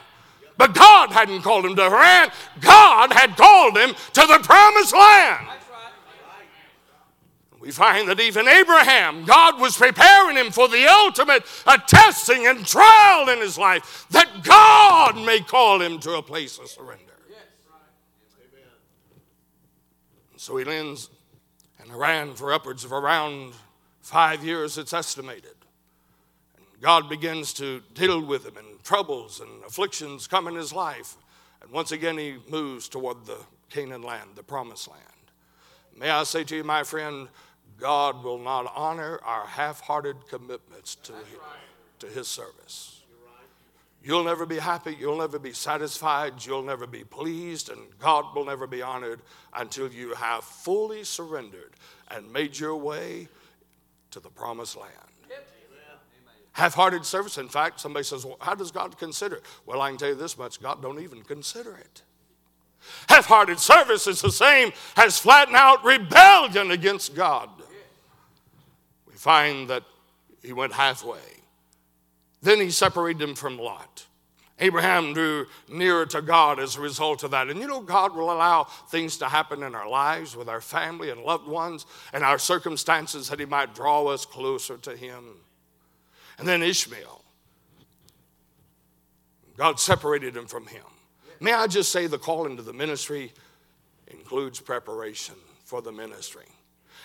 But 0.58 0.74
God 0.74 1.12
hadn't 1.12 1.44
called 1.44 1.66
him 1.66 1.76
to 1.76 1.84
Haran, 1.84 2.32
God 2.60 3.14
had 3.14 3.38
called 3.38 3.78
him 3.78 3.94
to 4.14 4.22
the 4.22 4.40
promised 4.44 4.94
land. 4.94 5.48
We 7.60 7.72
find 7.72 8.08
that 8.08 8.20
even 8.20 8.48
Abraham, 8.48 9.26
God 9.26 9.60
was 9.60 9.76
preparing 9.76 10.38
him 10.38 10.52
for 10.52 10.68
the 10.70 10.88
ultimate 10.88 11.46
testing 11.88 12.48
and 12.48 12.66
trial 12.66 13.28
in 13.30 13.40
his 13.40 13.58
life, 13.58 14.06
that 14.12 14.44
God 14.44 15.18
may 15.18 15.42
call 15.42 15.82
him 15.82 16.00
to 16.00 16.14
a 16.14 16.22
place 16.22 16.58
of 16.60 16.70
surrender. 16.70 17.04
So 20.38 20.56
he 20.56 20.64
lands 20.64 21.10
in 21.84 21.90
Haran 21.90 22.36
for 22.36 22.54
upwards 22.54 22.86
of 22.86 22.94
around 22.94 23.54
five 24.00 24.46
years, 24.46 24.78
it's 24.78 24.94
estimated. 24.94 25.57
God 26.82 27.10
begins 27.10 27.54
to 27.54 27.82
deal 27.94 28.22
with 28.22 28.46
him, 28.46 28.58
and 28.58 28.84
troubles 28.84 29.40
and 29.40 29.64
afflictions 29.66 30.28
come 30.28 30.48
in 30.48 30.56
his 30.56 30.72
life. 30.72 31.16
And 31.62 31.72
once 31.72 31.92
again, 31.92 32.18
he 32.18 32.38
moves 32.50 32.88
toward 32.88 33.26
the 33.26 33.40
Canaan 33.70 34.04
land, 34.04 34.32
the 34.36 34.44
promised 34.44 34.88
land. 34.88 35.02
May 35.98 36.12
I 36.12 36.24
say 36.24 36.44
to 36.44 36.56
you, 36.56 36.64
my 36.64 36.84
friend, 36.84 37.28
God 37.80 38.24
will 38.24 38.38
not 38.38 38.72
honor 38.76 39.20
our 39.24 39.46
half 39.46 39.82
hearted 39.82 40.16
commitments 40.30 40.96
to, 40.96 41.14
his, 41.14 41.40
to 42.00 42.08
his 42.08 42.28
service. 42.28 43.02
You'll 44.04 44.24
never 44.24 44.46
be 44.46 44.60
happy, 44.60 44.96
you'll 44.98 45.18
never 45.18 45.40
be 45.40 45.52
satisfied, 45.52 46.46
you'll 46.46 46.64
never 46.64 46.88
be 46.88 47.04
pleased, 47.04 47.70
and 47.70 47.80
God 48.00 48.36
will 48.36 48.46
never 48.46 48.68
be 48.68 48.82
honored 48.82 49.20
until 49.54 49.92
you 49.92 50.14
have 50.14 50.44
fully 50.44 51.04
surrendered 51.04 51.74
and 52.10 52.32
made 52.32 52.58
your 52.58 52.76
way 52.76 53.28
to 54.12 54.20
the 54.20 54.30
promised 54.30 54.78
land. 54.78 54.94
Half 56.58 56.74
hearted 56.74 57.06
service, 57.06 57.38
in 57.38 57.50
fact, 57.50 57.80
somebody 57.80 58.04
says, 58.04 58.26
well, 58.26 58.38
How 58.42 58.56
does 58.56 58.72
God 58.72 58.98
consider 58.98 59.36
it? 59.36 59.44
Well, 59.68 59.80
I 59.80 59.90
can 59.90 60.00
tell 60.00 60.10
you 60.10 60.16
this 60.16 60.40
much 60.40 60.60
God 60.60 60.82
don't 60.82 61.00
even 61.00 61.22
consider 61.22 61.78
it. 61.78 62.02
Half 63.08 63.28
hearted 63.28 63.60
service 63.60 64.08
is 64.08 64.22
the 64.22 64.32
same 64.32 64.72
as 64.96 65.20
flatten 65.20 65.56
out 65.56 65.86
rebellion 65.86 66.72
against 66.72 67.14
God. 67.14 67.50
We 69.08 69.14
find 69.14 69.70
that 69.70 69.84
he 70.42 70.52
went 70.52 70.74
halfway. 70.74 71.20
Then 72.42 72.60
he 72.60 72.72
separated 72.72 73.22
him 73.22 73.36
from 73.36 73.60
Lot. 73.60 74.08
Abraham 74.58 75.14
drew 75.14 75.46
nearer 75.70 76.08
to 76.08 76.24
God 76.24 76.60
as 76.60 76.76
a 76.76 76.82
result 76.82 77.22
of 77.22 77.30
that. 77.30 77.50
And 77.50 77.60
you 77.60 77.68
know, 77.68 77.82
God 77.82 78.16
will 78.16 78.32
allow 78.32 78.64
things 78.64 79.18
to 79.18 79.26
happen 79.26 79.62
in 79.62 79.76
our 79.76 79.88
lives 79.88 80.36
with 80.36 80.50
our 80.50 80.62
family 80.62 81.12
and 81.12 81.22
loved 81.22 81.48
ones 81.48 81.86
and 82.14 82.24
our 82.24 82.40
circumstances 82.40 83.30
that 83.30 83.40
He 83.40 83.46
might 83.46 83.76
draw 83.76 84.08
us 84.08 84.26
closer 84.26 84.78
to 84.78 84.98
Him. 84.98 85.36
And 86.38 86.48
then 86.48 86.62
Ishmael. 86.62 87.24
God 89.58 89.80
separated 89.80 90.38
him 90.38 90.46
from 90.46 90.68
him. 90.68 90.84
May 91.40 91.54
I 91.54 91.68
just 91.68 91.92
say 91.92 92.08
the 92.08 92.18
call 92.18 92.46
into 92.46 92.62
the 92.62 92.74
ministry 92.74 93.32
includes 94.08 94.60
preparation 94.60 95.36
for 95.66 95.82
the 95.82 95.92
ministry. 95.92 96.46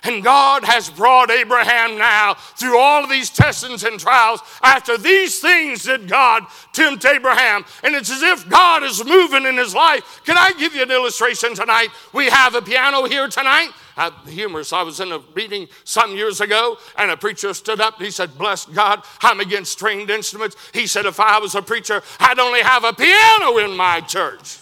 And 0.05 0.25
God 0.25 0.65
has 0.65 0.91
brought 0.91 1.31
Abraham 1.31 1.97
now 1.97 2.35
through 2.35 2.77
all 2.79 3.05
of 3.05 3.11
these 3.11 3.31
testings 3.31 3.85
and 3.85 4.01
trials. 4.01 4.41
After 4.63 4.99
these 4.99 5.39
things 5.39 5.85
did 5.85 6.09
God 6.09 6.45
tempt 6.73 7.05
Abraham. 7.05 7.65
And 7.85 7.95
it's 7.95 8.11
as 8.11 8.23
if 8.23 8.49
God 8.49 8.83
is 8.83 9.05
moving 9.05 9.47
in 9.47 9.57
his 9.57 9.75
life. 9.75 10.21
Can 10.25 10.37
I 10.37 10.53
give 10.59 10.75
you 10.75 10.83
an 10.83 10.91
illustration 10.91 11.55
tonight? 11.55 11.89
We 12.13 12.27
have 12.31 12.57
a 12.57 12.63
piano 12.63 13.05
here 13.05 13.29
tonight. 13.29 13.71
Uh, 13.97 14.11
humorous. 14.27 14.73
I 14.73 14.83
was 14.83 15.01
in 15.01 15.13
a 15.13 15.21
meeting 15.37 15.69
some 15.85 16.17
years 16.17 16.41
ago, 16.41 16.79
and 16.97 17.11
a 17.11 17.17
preacher 17.17 17.53
stood 17.55 17.81
up. 17.81 17.97
and 17.97 18.05
He 18.05 18.11
said, 18.11 18.37
Bless 18.39 18.65
God, 18.65 19.03
I'm 19.21 19.41
against 19.41 19.73
stringed 19.73 20.11
instruments. 20.11 20.57
He 20.73 20.87
said, 20.87 21.05
If 21.05 21.21
I 21.21 21.39
was 21.39 21.55
a 21.55 21.63
preacher, 21.63 22.03
I'd 22.19 22.39
only 22.39 22.63
have 22.63 22.85
a 22.85 22.93
piano 22.93 23.59
in 23.59 23.77
my 23.77 24.01
church. 24.01 24.59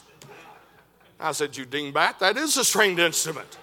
I 1.19 1.33
said, 1.33 1.57
You 1.57 1.64
dingbat, 1.64 2.19
that 2.19 2.37
is 2.37 2.57
a 2.57 2.64
stringed 2.64 2.99
instrument. 2.99 3.59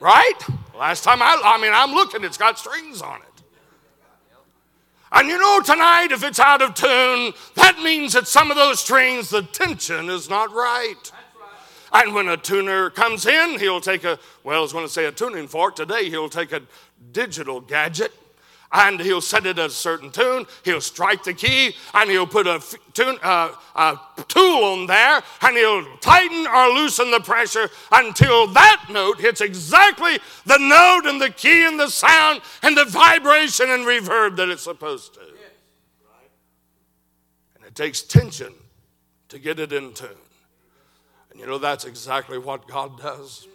Right? 0.00 0.38
Last 0.76 1.04
time 1.04 1.20
I, 1.20 1.40
I 1.44 1.60
mean, 1.60 1.72
I'm 1.74 1.92
looking, 1.92 2.24
it's 2.24 2.38
got 2.38 2.58
strings 2.58 3.02
on 3.02 3.20
it. 3.20 3.26
And 5.12 5.28
you 5.28 5.38
know, 5.38 5.60
tonight, 5.60 6.08
if 6.12 6.22
it's 6.22 6.38
out 6.38 6.62
of 6.62 6.74
tune, 6.74 7.32
that 7.56 7.80
means 7.82 8.12
that 8.12 8.28
some 8.28 8.50
of 8.50 8.56
those 8.56 8.80
strings, 8.80 9.28
the 9.30 9.42
tension 9.42 10.08
is 10.08 10.30
not 10.30 10.52
right. 10.52 11.12
And 11.92 12.14
when 12.14 12.28
a 12.28 12.36
tuner 12.36 12.90
comes 12.90 13.26
in, 13.26 13.58
he'll 13.58 13.80
take 13.80 14.04
a, 14.04 14.18
well, 14.44 14.58
I 14.58 14.62
was 14.62 14.72
going 14.72 14.86
to 14.86 14.92
say 14.92 15.06
a 15.06 15.12
tuning 15.12 15.48
fork. 15.48 15.76
Today, 15.76 16.08
he'll 16.08 16.28
take 16.28 16.52
a 16.52 16.62
digital 17.12 17.60
gadget 17.60 18.12
and 18.72 19.00
he'll 19.00 19.20
set 19.20 19.46
it 19.46 19.58
at 19.58 19.66
a 19.66 19.70
certain 19.70 20.10
tune. 20.10 20.46
He'll 20.64 20.80
strike 20.80 21.24
the 21.24 21.34
key 21.34 21.74
and 21.92 22.10
he'll 22.10 22.26
put 22.26 22.46
a, 22.46 22.62
tune, 22.92 23.18
uh, 23.22 23.52
a 23.74 23.98
tool 24.28 24.64
on 24.64 24.86
there 24.86 25.22
and 25.42 25.56
he'll 25.56 25.96
tighten 25.98 26.46
or 26.46 26.68
loosen 26.68 27.10
the 27.10 27.20
pressure 27.20 27.68
until 27.90 28.46
that 28.48 28.86
note 28.90 29.20
hits 29.20 29.40
exactly 29.40 30.18
the 30.46 30.58
note 30.58 31.10
and 31.10 31.20
the 31.20 31.30
key 31.30 31.64
and 31.64 31.80
the 31.80 31.88
sound 31.88 32.42
and 32.62 32.76
the 32.76 32.84
vibration 32.84 33.70
and 33.70 33.84
reverb 33.84 34.36
that 34.36 34.48
it's 34.48 34.62
supposed 34.62 35.14
to. 35.14 35.20
And 37.56 37.64
it 37.66 37.74
takes 37.74 38.02
tension 38.02 38.54
to 39.28 39.38
get 39.38 39.58
it 39.58 39.72
in 39.72 39.92
tune. 39.92 40.10
And 41.30 41.40
you 41.40 41.46
know, 41.46 41.58
that's 41.58 41.84
exactly 41.84 42.38
what 42.38 42.66
God 42.66 42.98
does. 42.98 43.46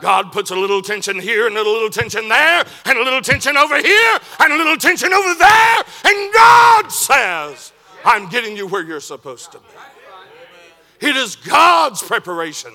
God 0.00 0.32
puts 0.32 0.50
a 0.50 0.56
little 0.56 0.82
tension 0.82 1.18
here 1.18 1.46
and 1.46 1.56
a 1.56 1.62
little 1.62 1.90
tension 1.90 2.28
there 2.28 2.64
and 2.86 2.98
a 2.98 3.02
little 3.02 3.20
tension 3.20 3.56
over 3.56 3.76
here 3.76 4.18
and 4.40 4.52
a 4.52 4.56
little 4.56 4.76
tension 4.76 5.12
over 5.12 5.34
there. 5.34 5.82
And 6.04 6.34
God 6.34 6.90
says, 6.90 7.72
I'm 8.04 8.28
getting 8.28 8.56
you 8.56 8.66
where 8.66 8.82
you're 8.82 9.00
supposed 9.00 9.52
to 9.52 9.58
be. 9.58 11.06
It 11.06 11.16
is 11.16 11.36
God's 11.36 12.02
preparation 12.02 12.72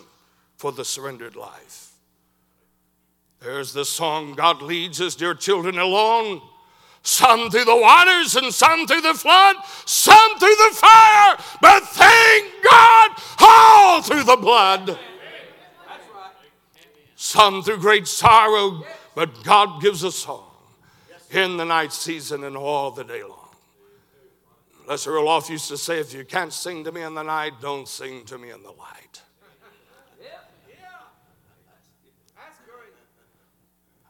for 0.58 0.72
the 0.72 0.86
surrendered 0.86 1.36
life. 1.36 1.92
There's 3.40 3.74
the 3.74 3.86
song 3.86 4.34
God 4.34 4.62
leads 4.62 4.98
his 4.98 5.16
dear 5.16 5.36
children 5.36 5.78
alone 5.78 6.42
some 7.06 7.52
through 7.52 7.66
the 7.66 7.76
waters 7.76 8.36
and 8.36 8.52
some 8.52 8.88
through 8.88 9.02
the 9.02 9.14
flood, 9.14 9.58
some 9.86 10.40
through 10.40 10.56
the 10.56 10.76
fire, 10.76 11.38
but 11.62 11.84
thank 11.84 12.52
God, 12.64 13.12
all 13.40 14.02
through 14.02 14.24
the 14.24 14.36
blood. 14.36 14.98
Some 17.16 17.62
through 17.62 17.78
great 17.78 18.08
sorrow, 18.08 18.84
but 19.14 19.44
God 19.44 19.82
gives 19.82 20.04
us 20.04 20.16
song 20.16 20.50
in 21.32 21.58
the 21.58 21.64
night 21.64 21.94
season 21.94 22.44
and 22.44 22.58
all 22.58 22.92
the 22.92 23.04
day 23.04 23.24
long. 23.24 23.50
Lester 24.88 25.12
Roloff 25.12 25.50
used 25.50 25.68
to 25.70 25.78
say, 25.78 26.00
if 26.00 26.14
you 26.14 26.26
can't 26.26 26.54
sing 26.54 26.84
to 26.84 26.92
me 26.92 27.02
in 27.02 27.14
the 27.14 27.24
night, 27.24 27.54
don't 27.62 27.88
sing 27.88 28.26
to 28.26 28.38
me 28.38 28.50
in 28.50 28.62
the 28.64 28.72
light. 28.72 29.22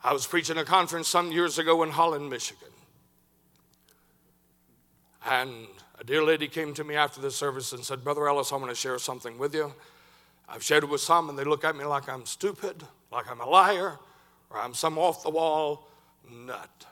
I 0.03 0.13
was 0.13 0.27
preaching 0.27 0.57
a 0.57 0.63
conference 0.63 1.07
some 1.07 1.31
years 1.31 1.57
ago 1.57 1.81
in 1.83 1.89
Holland, 1.89 2.29
Michigan. 2.29 2.64
And 5.25 5.67
a 5.99 6.03
dear 6.03 6.23
lady 6.23 6.47
came 6.47 6.73
to 6.75 6.83
me 6.83 6.95
after 6.95 7.19
the 7.19 7.31
service 7.31 7.73
and 7.73 7.83
said, 7.83 8.03
Brother 8.03 8.27
Ellis, 8.27 8.51
I 8.51 8.57
want 8.57 8.69
to 8.69 8.75
share 8.75 8.99
something 8.99 9.37
with 9.39 9.55
you. 9.55 9.73
I've 10.47 10.61
shared 10.61 10.83
it 10.83 10.89
with 10.89 11.01
some, 11.01 11.29
and 11.29 11.37
they 11.37 11.43
look 11.43 11.63
at 11.63 11.75
me 11.75 11.83
like 11.83 12.07
I'm 12.07 12.27
stupid, 12.27 12.83
like 13.11 13.29
I'm 13.29 13.41
a 13.41 13.49
liar, 13.49 13.97
or 14.51 14.59
I'm 14.59 14.75
some 14.75 14.99
off 14.99 15.23
the 15.23 15.31
wall 15.31 15.87
nut. 16.31 16.85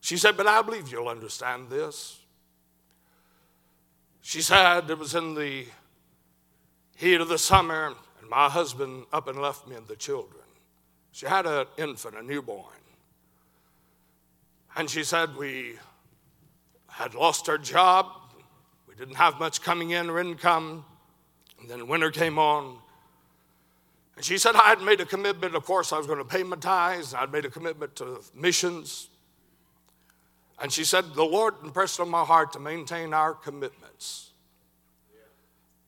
She 0.00 0.16
said, 0.16 0.36
But 0.36 0.46
I 0.46 0.62
believe 0.62 0.90
you'll 0.90 1.08
understand 1.08 1.68
this. 1.68 2.18
She 4.22 4.40
said 4.40 4.88
it 4.88 4.98
was 4.98 5.14
in 5.14 5.34
the 5.34 5.66
heat 6.96 7.20
of 7.20 7.28
the 7.28 7.38
summer, 7.38 7.94
and 8.20 8.30
my 8.30 8.48
husband 8.48 9.04
up 9.12 9.28
and 9.28 9.40
left 9.40 9.68
me 9.68 9.76
and 9.76 9.86
the 9.86 9.96
children. 9.96 10.44
She 11.12 11.26
had 11.26 11.44
an 11.46 11.66
infant, 11.76 12.16
a 12.16 12.22
newborn. 12.22 12.64
And 14.76 14.88
she 14.88 15.04
said, 15.04 15.36
We 15.36 15.78
had 16.98 17.14
lost 17.14 17.48
our 17.48 17.58
job. 17.58 18.06
We 18.88 18.94
didn't 18.96 19.14
have 19.14 19.38
much 19.38 19.62
coming 19.62 19.90
in 19.90 20.10
or 20.10 20.18
income. 20.18 20.84
And 21.60 21.70
then 21.70 21.86
winter 21.86 22.10
came 22.10 22.40
on. 22.40 22.76
And 24.16 24.24
she 24.24 24.36
said, 24.36 24.56
I 24.56 24.70
had 24.70 24.82
made 24.82 25.00
a 25.00 25.06
commitment. 25.06 25.54
Of 25.54 25.64
course, 25.64 25.92
I 25.92 25.98
was 25.98 26.08
going 26.08 26.18
to 26.18 26.24
pay 26.24 26.42
my 26.42 26.56
tithes. 26.56 27.14
I'd 27.14 27.30
made 27.30 27.44
a 27.44 27.50
commitment 27.50 27.94
to 27.96 28.20
missions. 28.34 29.10
And 30.60 30.72
she 30.72 30.82
said, 30.82 31.14
The 31.14 31.22
Lord 31.22 31.54
impressed 31.62 32.00
on 32.00 32.08
my 32.08 32.24
heart 32.24 32.52
to 32.54 32.58
maintain 32.58 33.14
our 33.14 33.32
commitments. 33.32 34.30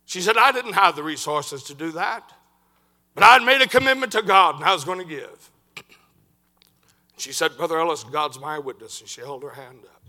She 0.06 0.20
said, 0.20 0.36
I 0.36 0.52
didn't 0.52 0.74
have 0.74 0.94
the 0.94 1.02
resources 1.02 1.64
to 1.64 1.74
do 1.74 1.90
that, 1.92 2.32
but 3.14 3.24
I'd 3.24 3.42
made 3.42 3.62
a 3.62 3.68
commitment 3.68 4.12
to 4.12 4.22
God 4.22 4.56
and 4.56 4.64
I 4.64 4.72
was 4.72 4.84
going 4.84 4.98
to 5.00 5.04
give. 5.04 5.50
She 7.16 7.32
said, 7.32 7.56
Brother 7.58 7.78
Ellis, 7.78 8.02
God's 8.02 8.40
my 8.40 8.58
witness. 8.58 9.00
And 9.00 9.08
she 9.08 9.20
held 9.20 9.42
her 9.42 9.50
hand 9.50 9.80
up. 9.84 9.99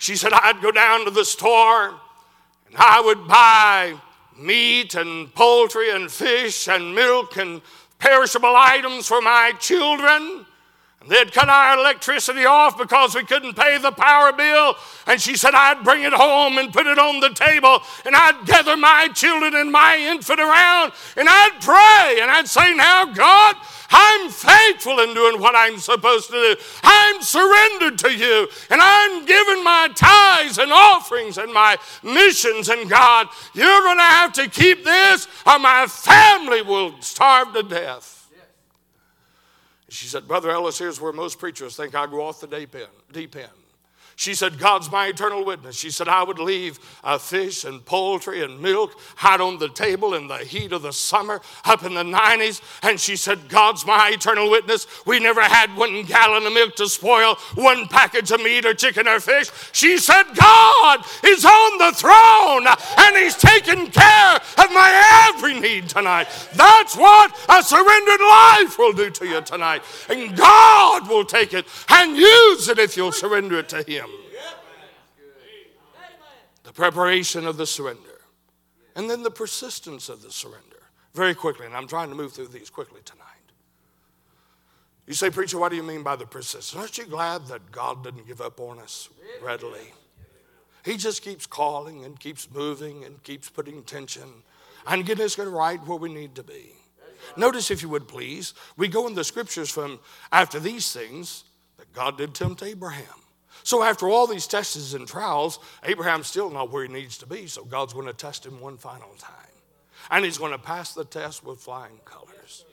She 0.00 0.16
said, 0.16 0.32
I'd 0.32 0.62
go 0.62 0.70
down 0.70 1.04
to 1.04 1.10
the 1.10 1.26
store 1.26 1.88
and 1.88 2.76
I 2.78 3.02
would 3.02 3.28
buy 3.28 4.00
meat 4.34 4.94
and 4.94 5.32
poultry 5.34 5.90
and 5.90 6.10
fish 6.10 6.68
and 6.68 6.94
milk 6.94 7.36
and 7.36 7.60
perishable 7.98 8.54
items 8.56 9.06
for 9.06 9.20
my 9.20 9.52
children. 9.60 10.46
And 11.00 11.10
they'd 11.10 11.32
cut 11.32 11.48
our 11.48 11.78
electricity 11.78 12.44
off 12.44 12.76
because 12.76 13.14
we 13.14 13.24
couldn't 13.24 13.54
pay 13.54 13.78
the 13.78 13.90
power 13.90 14.32
bill. 14.32 14.74
And 15.06 15.18
she 15.18 15.34
said, 15.34 15.54
I'd 15.54 15.82
bring 15.82 16.02
it 16.02 16.12
home 16.12 16.58
and 16.58 16.70
put 16.70 16.86
it 16.86 16.98
on 16.98 17.20
the 17.20 17.30
table, 17.30 17.80
and 18.04 18.14
I'd 18.14 18.44
gather 18.44 18.76
my 18.76 19.08
children 19.08 19.54
and 19.54 19.72
my 19.72 19.96
infant 19.96 20.40
around, 20.40 20.92
and 21.16 21.26
I'd 21.26 21.56
pray, 21.62 22.20
and 22.20 22.30
I'd 22.30 22.48
say, 22.48 22.74
Now, 22.74 23.06
God, 23.06 23.56
I'm 23.90 24.30
faithful 24.30 25.00
in 25.00 25.14
doing 25.14 25.40
what 25.40 25.56
I'm 25.56 25.78
supposed 25.78 26.28
to 26.28 26.34
do. 26.34 26.56
I'm 26.82 27.22
surrendered 27.22 27.98
to 28.00 28.12
you, 28.12 28.48
and 28.68 28.80
I'm 28.82 29.24
giving 29.24 29.64
my 29.64 29.88
tithes 29.94 30.58
and 30.58 30.70
offerings 30.70 31.38
and 31.38 31.52
my 31.52 31.78
missions. 32.02 32.68
And 32.68 32.90
God, 32.90 33.28
you're 33.54 33.82
going 33.82 33.98
to 33.98 34.02
have 34.02 34.32
to 34.34 34.48
keep 34.48 34.84
this, 34.84 35.26
or 35.46 35.58
my 35.58 35.86
family 35.86 36.60
will 36.60 37.00
starve 37.00 37.54
to 37.54 37.62
death. 37.62 38.19
She 39.90 40.06
said, 40.06 40.28
Brother 40.28 40.50
Ellis, 40.50 40.78
here's 40.78 41.00
where 41.00 41.12
most 41.12 41.40
preachers 41.40 41.76
think 41.76 41.96
I 41.96 42.06
go 42.06 42.24
off 42.24 42.40
the 42.40 42.46
deep 42.46 42.74
end. 42.76 42.86
Deep 43.12 43.34
end. 43.34 43.48
She 44.20 44.34
said, 44.34 44.58
God's 44.58 44.92
my 44.92 45.06
eternal 45.06 45.46
witness. 45.46 45.78
She 45.78 45.90
said, 45.90 46.06
I 46.06 46.22
would 46.22 46.38
leave 46.38 46.78
uh, 47.02 47.16
fish 47.16 47.64
and 47.64 47.82
poultry 47.82 48.44
and 48.44 48.60
milk 48.60 48.94
hot 49.16 49.40
on 49.40 49.58
the 49.58 49.70
table 49.70 50.12
in 50.12 50.28
the 50.28 50.36
heat 50.36 50.72
of 50.72 50.82
the 50.82 50.92
summer 50.92 51.40
up 51.64 51.84
in 51.84 51.94
the 51.94 52.02
90s. 52.02 52.60
And 52.82 53.00
she 53.00 53.16
said, 53.16 53.48
God's 53.48 53.86
my 53.86 54.10
eternal 54.10 54.50
witness. 54.50 54.86
We 55.06 55.20
never 55.20 55.40
had 55.40 55.74
one 55.74 56.02
gallon 56.02 56.46
of 56.46 56.52
milk 56.52 56.76
to 56.76 56.90
spoil 56.90 57.36
one 57.54 57.88
package 57.88 58.30
of 58.30 58.42
meat 58.42 58.66
or 58.66 58.74
chicken 58.74 59.08
or 59.08 59.20
fish. 59.20 59.50
She 59.72 59.96
said, 59.96 60.24
God 60.34 61.02
is 61.24 61.46
on 61.46 61.78
the 61.78 61.92
throne 61.96 62.66
and 62.98 63.16
He's 63.16 63.36
taking 63.36 63.90
care 63.90 64.34
of 64.36 64.70
my 64.70 65.30
every 65.32 65.58
need 65.58 65.88
tonight. 65.88 66.28
That's 66.54 66.94
what 66.94 67.34
a 67.48 67.62
surrendered 67.62 68.20
life 68.20 68.78
will 68.78 68.92
do 68.92 69.08
to 69.08 69.26
you 69.26 69.40
tonight. 69.40 69.82
And 70.10 70.36
God 70.36 71.08
will 71.08 71.24
take 71.24 71.54
it 71.54 71.64
and 71.88 72.18
use 72.18 72.68
it 72.68 72.78
if 72.78 72.98
you'll 72.98 73.12
surrender 73.12 73.60
it 73.60 73.70
to 73.70 73.82
Him 73.82 74.09
the 76.70 76.74
preparation 76.74 77.48
of 77.48 77.56
the 77.56 77.66
surrender, 77.66 78.20
and 78.94 79.10
then 79.10 79.24
the 79.24 79.30
persistence 79.30 80.08
of 80.08 80.22
the 80.22 80.30
surrender. 80.30 80.76
Very 81.14 81.34
quickly, 81.34 81.66
and 81.66 81.74
I'm 81.74 81.88
trying 81.88 82.10
to 82.10 82.14
move 82.14 82.32
through 82.32 82.46
these 82.46 82.70
quickly 82.70 83.00
tonight. 83.04 83.26
You 85.04 85.14
say, 85.14 85.30
Preacher, 85.30 85.58
what 85.58 85.70
do 85.70 85.76
you 85.76 85.82
mean 85.82 86.04
by 86.04 86.14
the 86.14 86.26
persistence? 86.26 86.80
Aren't 86.80 86.96
you 86.96 87.06
glad 87.06 87.48
that 87.48 87.72
God 87.72 88.04
didn't 88.04 88.28
give 88.28 88.40
up 88.40 88.60
on 88.60 88.78
us 88.78 89.08
readily? 89.42 89.92
He 90.84 90.96
just 90.96 91.22
keeps 91.22 91.44
calling 91.44 92.04
and 92.04 92.20
keeps 92.20 92.48
moving 92.48 93.04
and 93.04 93.20
keeps 93.24 93.50
putting 93.50 93.82
tension 93.82 94.28
and 94.86 95.04
getting 95.04 95.24
us 95.24 95.36
right 95.38 95.84
where 95.88 95.98
we 95.98 96.14
need 96.14 96.36
to 96.36 96.44
be. 96.44 96.74
Notice, 97.36 97.72
if 97.72 97.82
you 97.82 97.88
would 97.88 98.06
please, 98.06 98.54
we 98.76 98.86
go 98.86 99.08
in 99.08 99.14
the 99.14 99.24
scriptures 99.24 99.70
from 99.70 99.98
after 100.30 100.60
these 100.60 100.92
things 100.92 101.42
that 101.78 101.92
God 101.92 102.16
did 102.16 102.32
tempt 102.32 102.62
Abraham. 102.62 103.06
So, 103.62 103.82
after 103.82 104.08
all 104.08 104.26
these 104.26 104.46
tests 104.46 104.94
and 104.94 105.06
trials, 105.06 105.58
Abraham's 105.84 106.26
still 106.26 106.50
not 106.50 106.70
where 106.70 106.84
he 106.84 106.92
needs 106.92 107.18
to 107.18 107.26
be, 107.26 107.46
so 107.46 107.64
God's 107.64 107.92
going 107.92 108.06
to 108.06 108.12
test 108.12 108.46
him 108.46 108.60
one 108.60 108.76
final 108.76 109.14
time. 109.18 109.34
And 110.10 110.24
he's 110.24 110.38
going 110.38 110.52
to 110.52 110.58
pass 110.58 110.94
the 110.94 111.04
test 111.04 111.44
with 111.44 111.60
flying 111.60 111.98
colors. 112.04 112.64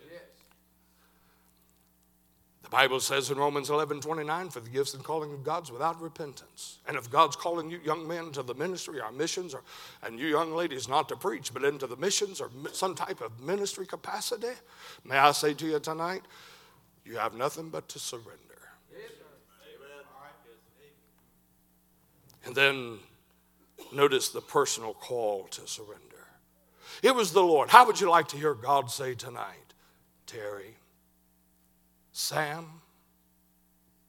The 2.68 2.72
Bible 2.72 3.00
says 3.00 3.32
in 3.32 3.38
Romans 3.38 3.70
11 3.70 4.02
29, 4.02 4.50
for 4.50 4.60
the 4.60 4.70
gifts 4.70 4.94
and 4.94 5.02
calling 5.02 5.32
of 5.32 5.42
God's 5.42 5.72
without 5.72 6.02
repentance. 6.02 6.80
And 6.86 6.98
if 6.98 7.10
God's 7.10 7.38
calling 7.38 7.72
you 7.72 7.80
young 7.86 8.06
men 8.06 8.34
to 8.34 8.44
the 8.44 8.54
ministry 8.56 9.00
or 9.00 9.10
missions, 9.10 9.54
or, 9.54 9.64
and 10.04 10.20
you 10.20 10.28
young 10.28 10.52
ladies 10.52 10.90
not 10.90 11.08
to 11.08 11.16
preach, 11.16 11.54
but 11.54 11.64
into 11.64 11.88
the 11.88 11.96
missions 11.96 12.42
or 12.42 12.50
some 12.74 12.94
type 12.94 13.22
of 13.22 13.40
ministry 13.40 13.86
capacity, 13.86 14.52
may 15.06 15.16
I 15.16 15.32
say 15.32 15.54
to 15.54 15.66
you 15.66 15.80
tonight, 15.80 16.24
you 17.06 17.16
have 17.16 17.36
nothing 17.36 17.70
but 17.70 17.88
to 17.88 18.00
surrender. 18.00 18.47
And 22.48 22.56
then 22.56 23.00
notice 23.92 24.30
the 24.30 24.40
personal 24.40 24.94
call 24.94 25.48
to 25.52 25.68
surrender. 25.68 26.02
It 27.04 27.14
was 27.14 27.34
the 27.34 27.44
Lord. 27.44 27.70
How 27.70 27.86
would 27.86 28.00
you 28.00 28.10
like 28.10 28.30
to 28.30 28.38
hear 28.38 28.54
God 28.54 28.90
say 28.90 29.16
tonight? 29.16 29.74
Terry, 30.26 30.78
Sam, 32.14 32.66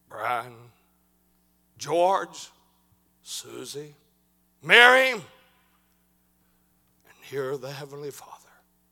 Brian, 0.09 0.55
George, 1.79 2.51
Susie, 3.23 3.97
Mary, 4.63 5.11
and 5.11 5.23
hear 7.23 7.57
the 7.57 7.73
Heavenly 7.73 8.13
Father 8.13 8.35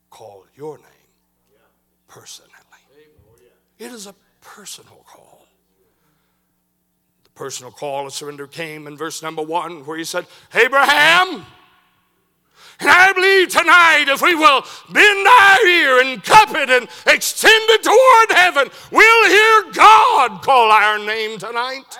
call 0.09 0.45
your 0.57 0.77
name 0.77 0.85
personally. 2.09 2.51
Oh, 2.53 3.37
it 3.79 3.93
is 3.93 4.07
a 4.07 4.15
personal 4.41 5.05
call 5.07 5.46
personal 7.37 7.71
call 7.71 8.07
of 8.07 8.13
surrender 8.13 8.47
came 8.47 8.87
in 8.87 8.97
verse 8.97 9.21
number 9.21 9.43
one, 9.43 9.85
where 9.85 9.97
he 9.97 10.03
said, 10.03 10.25
Abraham, 10.55 11.45
and 12.79 12.89
I 12.89 13.13
believe 13.13 13.49
tonight, 13.49 14.05
if 14.07 14.21
we 14.21 14.35
will 14.35 14.63
bend 14.91 15.27
our 15.27 15.65
ear 15.65 16.01
and 16.01 16.23
cup 16.23 16.49
it 16.51 16.69
and 16.69 16.87
extend 17.07 17.63
it 17.69 17.83
toward 17.83 18.37
heaven, 18.37 18.69
we'll 18.91 19.29
hear 19.29 19.71
God 19.73 20.41
call 20.41 20.71
our 20.71 20.99
name 20.99 21.39
tonight. 21.39 21.99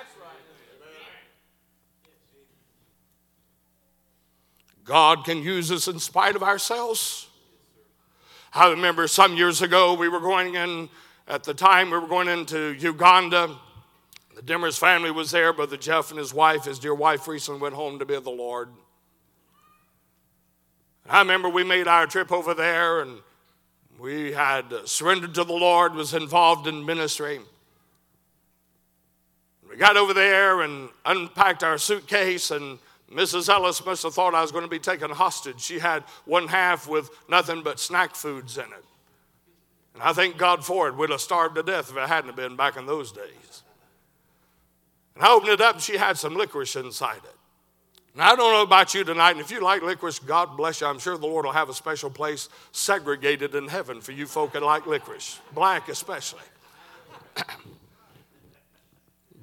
God 4.85 5.25
can 5.25 5.43
use 5.43 5.71
us 5.71 5.87
in 5.87 5.99
spite 5.99 6.35
of 6.35 6.43
ourselves. 6.43 7.27
I 8.53 8.69
remember 8.69 9.07
some 9.07 9.35
years 9.35 9.61
ago, 9.61 9.93
we 9.95 10.09
were 10.09 10.19
going 10.19 10.55
in, 10.55 10.89
at 11.27 11.43
the 11.43 11.53
time, 11.53 11.91
we 11.91 11.97
were 11.97 12.07
going 12.07 12.27
into 12.27 12.73
Uganda 12.73 13.57
the 14.37 14.43
Dimmers 14.43 14.77
family 14.77 15.09
was 15.09 15.31
there, 15.31 15.51
Brother 15.51 15.77
Jeff 15.77 16.11
and 16.11 16.19
his 16.19 16.31
wife, 16.31 16.65
his 16.65 16.77
dear 16.77 16.93
wife, 16.93 17.27
recently 17.27 17.59
went 17.59 17.73
home 17.73 17.97
to 17.97 18.05
be 18.05 18.13
with 18.13 18.23
the 18.23 18.29
Lord. 18.29 18.69
I 21.09 21.19
remember 21.19 21.49
we 21.49 21.63
made 21.63 21.87
our 21.87 22.05
trip 22.05 22.31
over 22.31 22.53
there 22.53 23.01
and 23.01 23.17
we 23.97 24.33
had 24.33 24.71
surrendered 24.85 25.33
to 25.33 25.43
the 25.43 25.53
Lord, 25.53 25.95
was 25.95 26.13
involved 26.13 26.67
in 26.67 26.85
ministry. 26.85 27.39
We 29.67 29.75
got 29.75 29.97
over 29.97 30.13
there 30.13 30.61
and 30.61 30.89
unpacked 31.03 31.63
our 31.63 31.79
suitcase, 31.79 32.51
and 32.51 32.77
Mrs. 33.11 33.49
Ellis 33.49 33.83
must 33.83 34.03
have 34.03 34.13
thought 34.13 34.35
I 34.35 34.43
was 34.43 34.51
going 34.51 34.65
to 34.65 34.69
be 34.69 34.77
taken 34.77 35.09
hostage. 35.09 35.61
She 35.61 35.79
had 35.79 36.03
one 36.25 36.47
half 36.47 36.87
with 36.87 37.09
nothing 37.27 37.63
but 37.63 37.79
snack 37.79 38.13
foods 38.13 38.55
in 38.59 38.65
it. 38.65 38.85
And 39.95 40.03
I 40.03 40.13
thank 40.13 40.37
God 40.37 40.63
for 40.63 40.89
it. 40.89 40.95
We'd 40.95 41.09
have 41.09 41.21
starved 41.21 41.55
to 41.55 41.63
death 41.63 41.89
if 41.89 41.97
it 41.97 42.07
hadn't 42.07 42.35
been 42.35 42.55
back 42.55 42.77
in 42.77 42.85
those 42.85 43.11
days. 43.11 43.63
And 45.17 45.25
I 45.25 45.33
opened 45.33 45.51
it 45.51 45.61
up 45.61 45.75
and 45.75 45.83
she 45.83 45.97
had 45.97 46.15
some 46.15 46.35
licorice 46.35 46.75
inside 46.75 47.17
it. 47.17 47.35
Now, 48.15 48.33
I 48.33 48.35
don't 48.35 48.51
know 48.51 48.61
about 48.61 48.93
you 48.93 49.03
tonight, 49.03 49.31
and 49.31 49.39
if 49.39 49.49
you 49.49 49.61
like 49.61 49.81
licorice, 49.81 50.19
God 50.19 50.55
bless 50.55 50.81
you. 50.81 50.87
I'm 50.87 50.99
sure 50.99 51.17
the 51.17 51.25
Lord 51.25 51.45
will 51.45 51.53
have 51.53 51.69
a 51.69 51.73
special 51.73 52.09
place 52.11 52.49
segregated 52.71 53.55
in 53.55 53.67
heaven 53.67 53.99
for 53.99 54.11
you 54.11 54.27
folk 54.27 54.53
that 54.53 54.61
like 54.61 54.85
licorice, 54.85 55.39
black 55.53 55.89
especially. 55.89 56.41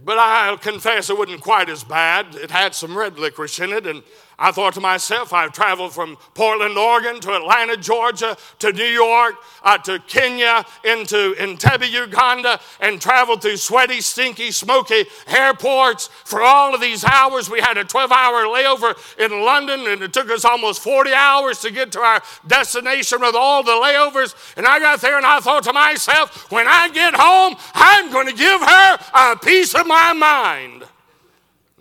but 0.04 0.18
I'll 0.18 0.58
confess 0.58 1.10
it 1.10 1.18
wasn't 1.18 1.40
quite 1.40 1.68
as 1.68 1.82
bad. 1.82 2.36
It 2.36 2.52
had 2.52 2.74
some 2.74 2.96
red 2.96 3.18
licorice 3.18 3.58
in 3.58 3.72
it, 3.72 3.86
and 3.86 4.02
I 4.38 4.50
thought 4.50 4.74
to 4.74 4.80
myself, 4.80 5.32
I've 5.32 5.52
traveled 5.52 5.92
from 5.92 6.16
Portland, 6.34 6.76
Oregon 6.76 7.20
to 7.20 7.34
Atlanta, 7.34 7.76
Georgia 7.76 8.36
to 8.58 8.72
New 8.72 8.84
York 8.84 9.36
uh, 9.62 9.78
to 9.78 10.00
Kenya 10.00 10.64
into 10.84 11.34
Entebbe, 11.38 11.88
Uganda, 11.90 12.60
and 12.80 13.00
traveled 13.00 13.42
through 13.42 13.56
sweaty, 13.56 14.00
stinky, 14.00 14.50
smoky 14.50 15.04
airports 15.28 16.08
for 16.24 16.42
all 16.42 16.74
of 16.74 16.80
these 16.80 17.04
hours. 17.04 17.48
We 17.48 17.60
had 17.60 17.78
a 17.78 17.84
12 17.84 18.10
hour 18.10 18.44
layover 18.44 18.96
in 19.18 19.44
London, 19.44 19.86
and 19.86 20.02
it 20.02 20.12
took 20.12 20.30
us 20.30 20.44
almost 20.44 20.82
40 20.82 21.12
hours 21.12 21.60
to 21.60 21.70
get 21.70 21.92
to 21.92 22.00
our 22.00 22.22
destination 22.46 23.20
with 23.20 23.34
all 23.36 23.62
the 23.62 23.70
layovers. 23.70 24.34
And 24.56 24.66
I 24.66 24.80
got 24.80 25.00
there 25.00 25.16
and 25.16 25.26
I 25.26 25.40
thought 25.40 25.64
to 25.64 25.72
myself, 25.72 26.50
when 26.50 26.66
I 26.66 26.88
get 26.88 27.14
home, 27.14 27.54
I'm 27.74 28.10
going 28.10 28.26
to 28.26 28.34
give 28.34 28.60
her 28.60 28.98
a 29.14 29.36
piece 29.36 29.74
of 29.74 29.86
my 29.86 30.12
mind. 30.12 30.84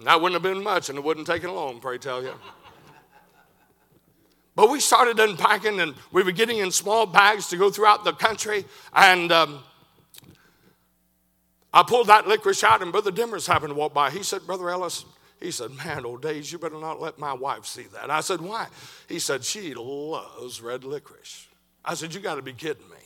That 0.04 0.22
wouldn't 0.22 0.42
have 0.42 0.54
been 0.54 0.64
much, 0.64 0.90
and 0.90 0.98
it 0.98 1.04
wouldn't 1.04 1.28
have 1.28 1.36
taken 1.36 1.54
long, 1.54 1.80
pray 1.80 1.98
tell 1.98 2.24
you. 2.24 2.34
But 4.56 4.70
we 4.70 4.80
started 4.80 5.20
unpacking, 5.20 5.80
and 5.80 5.96
we 6.12 6.24
were 6.24 6.32
getting 6.32 6.58
in 6.58 6.72
small 6.72 7.06
bags 7.06 7.48
to 7.50 7.58
go 7.58 7.72
throughout 7.72 8.04
the 8.04 8.14
country. 8.14 8.66
And 8.94 9.32
um, 9.32 9.64
I 11.74 11.84
pulled 11.84 12.08
that 12.08 12.28
licorice 12.28 12.64
out, 12.64 12.82
and 12.84 12.92
Brother 12.92 13.12
Dimmers 13.12 13.48
happened 13.48 13.72
to 13.72 13.76
walk 13.76 13.94
by. 13.94 14.12
He 14.12 14.22
said, 14.22 14.46
Brother 14.46 14.70
Ellis, 14.70 15.06
he 15.40 15.50
said, 15.50 15.72
Man, 15.72 16.06
old 16.06 16.22
days, 16.22 16.52
you 16.52 16.60
better 16.60 16.80
not 16.80 17.02
let 17.02 17.18
my 17.18 17.34
wife 17.34 17.66
see 17.66 17.84
that. 17.94 18.12
I 18.12 18.22
said, 18.22 18.42
Why? 18.42 18.68
He 19.10 19.18
said, 19.18 19.44
She 19.44 19.74
loves 19.74 20.62
red 20.62 20.84
licorice. 20.84 21.48
I 21.84 21.96
said, 21.96 22.14
You 22.14 22.20
got 22.20 22.36
to 22.36 22.44
be 22.44 22.54
kidding 22.54 22.88
me. 22.90 23.03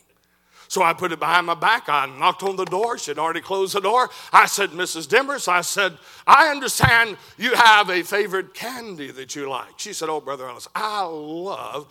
So 0.68 0.84
I 0.84 0.94
put 0.94 1.12
it 1.12 1.20
behind 1.20 1.48
my 1.48 1.54
back. 1.54 1.88
I 1.88 2.06
knocked 2.06 2.44
on 2.44 2.56
the 2.56 2.66
door. 2.66 2.98
She'd 2.98 3.20
already 3.20 3.42
closed 3.42 3.76
the 3.76 3.82
door. 3.82 4.10
I 4.34 4.46
said, 4.46 4.72
Mrs. 4.72 5.08
Dimmers, 5.08 5.48
I 5.48 5.62
said, 5.62 5.98
I 6.26 6.50
understand 6.50 7.18
you 7.38 7.54
have 7.56 7.90
a 7.90 8.04
favorite 8.04 8.54
candy 8.54 9.12
that 9.12 9.36
you 9.36 9.50
like. 9.50 9.78
She 9.78 9.94
said, 9.94 10.10
Oh, 10.10 10.22
Brother 10.22 10.48
Ellis, 10.48 10.68
I 10.76 11.04
love 11.04 11.88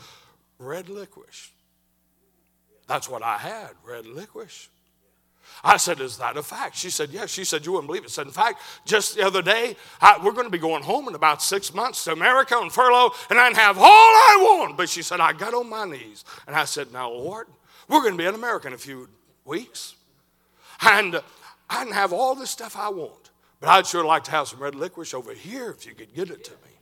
red 0.59 0.89
licorice. 0.89 1.51
That's 2.87 3.09
what 3.09 3.23
I 3.23 3.39
had, 3.39 3.71
red 3.85 4.07
licorice. 4.07 4.69
I 5.65 5.79
said, 5.79 6.01
Is 6.01 6.19
that 6.19 6.37
a 6.37 6.43
fact? 6.43 6.77
She 6.77 6.91
said, 6.91 7.11
Yes. 7.11 7.31
She 7.31 7.45
said, 7.45 7.65
You 7.65 7.73
wouldn't 7.73 7.89
believe 7.89 8.03
it. 8.03 8.07
I 8.07 8.11
said, 8.11 8.27
In 8.27 8.33
fact, 8.33 8.61
just 8.85 9.17
the 9.17 9.27
other 9.27 9.43
day, 9.43 9.77
I, 10.01 10.21
we're 10.23 10.33
going 10.33 10.47
to 10.47 10.51
be 10.51 10.59
going 10.59 10.83
home 10.83 11.09
in 11.09 11.15
about 11.15 11.43
six 11.43 11.73
months 11.73 12.05
to 12.05 12.12
America 12.12 12.55
on 12.57 12.71
furlough, 12.71 13.12
and 13.31 13.39
I'd 13.39 13.57
have 13.57 13.79
all 13.79 13.85
I 13.85 14.37
want. 14.41 14.77
But 14.77 14.89
she 14.89 15.03
said, 15.03 15.21
I 15.21 15.33
got 15.33 15.55
on 15.55 15.69
my 15.69 15.85
knees. 15.85 16.25
And 16.47 16.55
I 16.55 16.65
said, 16.65 16.93
Now, 16.93 17.11
Lord, 17.11 17.47
we're 17.88 18.01
going 18.01 18.12
to 18.12 18.18
be 18.18 18.27
in 18.27 18.35
America 18.35 18.68
in 18.68 18.75
a 18.75 18.79
few 18.79 19.09
weeks. 19.44 19.94
And 20.81 21.16
uh, 21.16 21.22
I 21.68 21.85
can 21.85 21.92
have 21.92 22.12
all 22.12 22.35
the 22.35 22.46
stuff 22.46 22.77
I 22.77 22.88
want, 22.88 23.31
but 23.61 23.68
I'd 23.68 23.87
sure 23.87 24.05
like 24.05 24.25
to 24.25 24.31
have 24.31 24.49
some 24.49 24.61
red 24.61 24.75
licorice 24.75 25.14
over 25.14 25.33
here 25.33 25.70
if 25.70 25.87
you 25.87 25.94
could 25.94 26.14
get 26.14 26.31
it 26.31 26.44
to 26.44 26.53
me. 26.53 26.76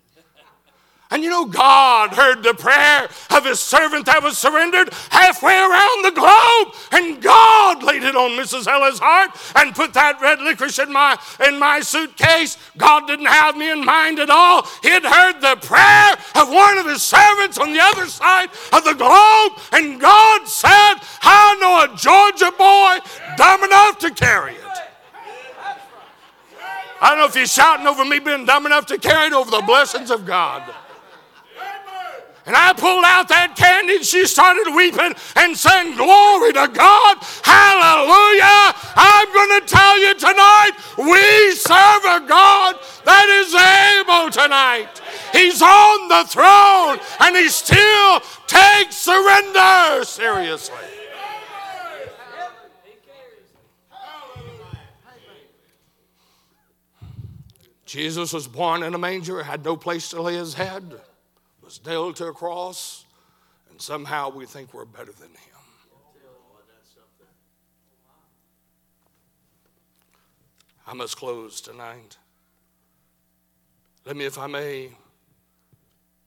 And 1.15 1.23
you 1.23 1.31
know, 1.31 1.45
God 1.45 2.13
heard 2.13 2.43
the 2.43 2.55
prayer 2.55 3.09
of 3.31 3.45
his 3.45 3.61
servant 3.61 4.07
that 4.07 4.21
was 4.21 4.37
surrendered 4.37 4.93
halfway 5.11 5.55
around 5.55 6.05
the 6.05 6.11
globe. 6.11 6.75
And 6.91 7.23
God 7.23 7.85
laid 7.85 8.03
it 8.03 8.17
on 8.17 8.33
Mrs. 8.33 8.67
Ella's 8.67 8.99
heart 8.99 9.31
and 9.55 9.77
put 9.77 9.95
that 9.95 10.21
red 10.21 10.41
licorice 10.41 10.81
in 10.81 10.93
my, 10.93 11.17
in 11.47 11.61
my 11.61 11.79
suitcase. 11.79 12.59
God 12.77 13.07
didn't 13.07 13.27
have 13.27 13.57
me 13.57 13.71
in 13.71 13.85
mind 13.85 14.19
at 14.19 14.29
all. 14.29 14.67
He 14.83 14.89
had 14.89 15.05
heard 15.05 15.41
the 15.41 15.55
prayer 15.65 16.15
of 16.43 16.49
one 16.51 16.79
of 16.79 16.87
his 16.87 17.05
servants 17.05 17.59
on 17.59 17.73
the 17.73 17.81
other 17.81 18.07
side 18.07 18.51
of 18.73 18.83
the 18.83 18.95
globe. 18.95 19.53
And 19.71 20.01
God 20.01 20.49
said, 20.49 20.95
I 21.23 21.55
know 21.63 21.95
a 21.95 21.97
Georgia 21.97 22.51
boy 22.59 22.99
dumb 23.37 23.63
enough 23.63 23.99
to 24.01 24.11
carry 24.11 24.55
it. 24.55 24.61
I 27.01 27.11
don't 27.11 27.19
know 27.19 27.27
if 27.27 27.37
you're 27.37 27.47
shouting 27.47 27.87
over 27.87 28.05
me 28.05 28.19
being 28.19 28.47
dumb 28.47 28.67
enough 28.67 28.87
to 28.87 28.99
carry 28.99 29.29
it 29.29 29.33
over 29.33 29.53
the 29.53 29.63
blessings 29.65 30.11
of 30.11 30.27
God. 30.27 30.75
And 32.47 32.55
I 32.55 32.75
pulled 32.75 33.05
out 33.05 33.29
that 33.29 33.57
candy 33.57 33.97
and 33.97 34.05
she 34.05 34.27
started 34.27 34.75
weeping 34.77 35.15
and 35.37 35.57
saying, 35.57 35.97
Glory 35.97 36.53
to 36.53 36.69
God, 36.69 37.17
hallelujah. 37.41 38.77
I'm 38.97 39.33
going 39.33 39.61
to 39.61 39.67
tell 39.67 39.99
you 39.99 40.13
tonight, 40.13 40.73
we 40.99 41.57
serve 41.57 42.05
a 42.05 42.29
God 42.29 42.77
that 43.09 43.29
is 43.33 43.55
able 43.57 44.31
tonight. 44.31 45.01
He's 45.33 45.63
on 45.63 46.09
the 46.09 46.25
throne 46.29 47.01
and 47.21 47.35
he 47.35 47.49
still 47.49 48.21
takes 48.47 48.97
surrender 48.97 50.05
seriously. 50.05 50.77
Jesus 57.87 58.33
was 58.33 58.49
born 58.49 58.83
in 58.83 58.93
a 58.93 58.99
manger, 58.99 59.43
had 59.43 59.65
no 59.65 59.77
place 59.77 60.11
to 60.11 60.21
lay 60.21 60.35
his 60.35 60.53
head 60.53 61.01
was 61.65 61.81
nailed 61.87 62.17
to 62.17 62.27
a 62.27 62.33
cross, 62.33 63.07
and 63.71 63.81
somehow 63.81 64.29
we 64.29 64.45
think 64.45 64.75
we're 64.75 64.85
better 64.85 65.13
than 65.13 65.31
him. 65.31 65.39
I 70.87 70.93
must 70.93 71.17
close 71.17 71.63
tonight. 71.63 72.19
Let 74.05 74.17
me, 74.17 74.27
if 74.27 74.37
I 74.37 74.47
may, 74.47 74.91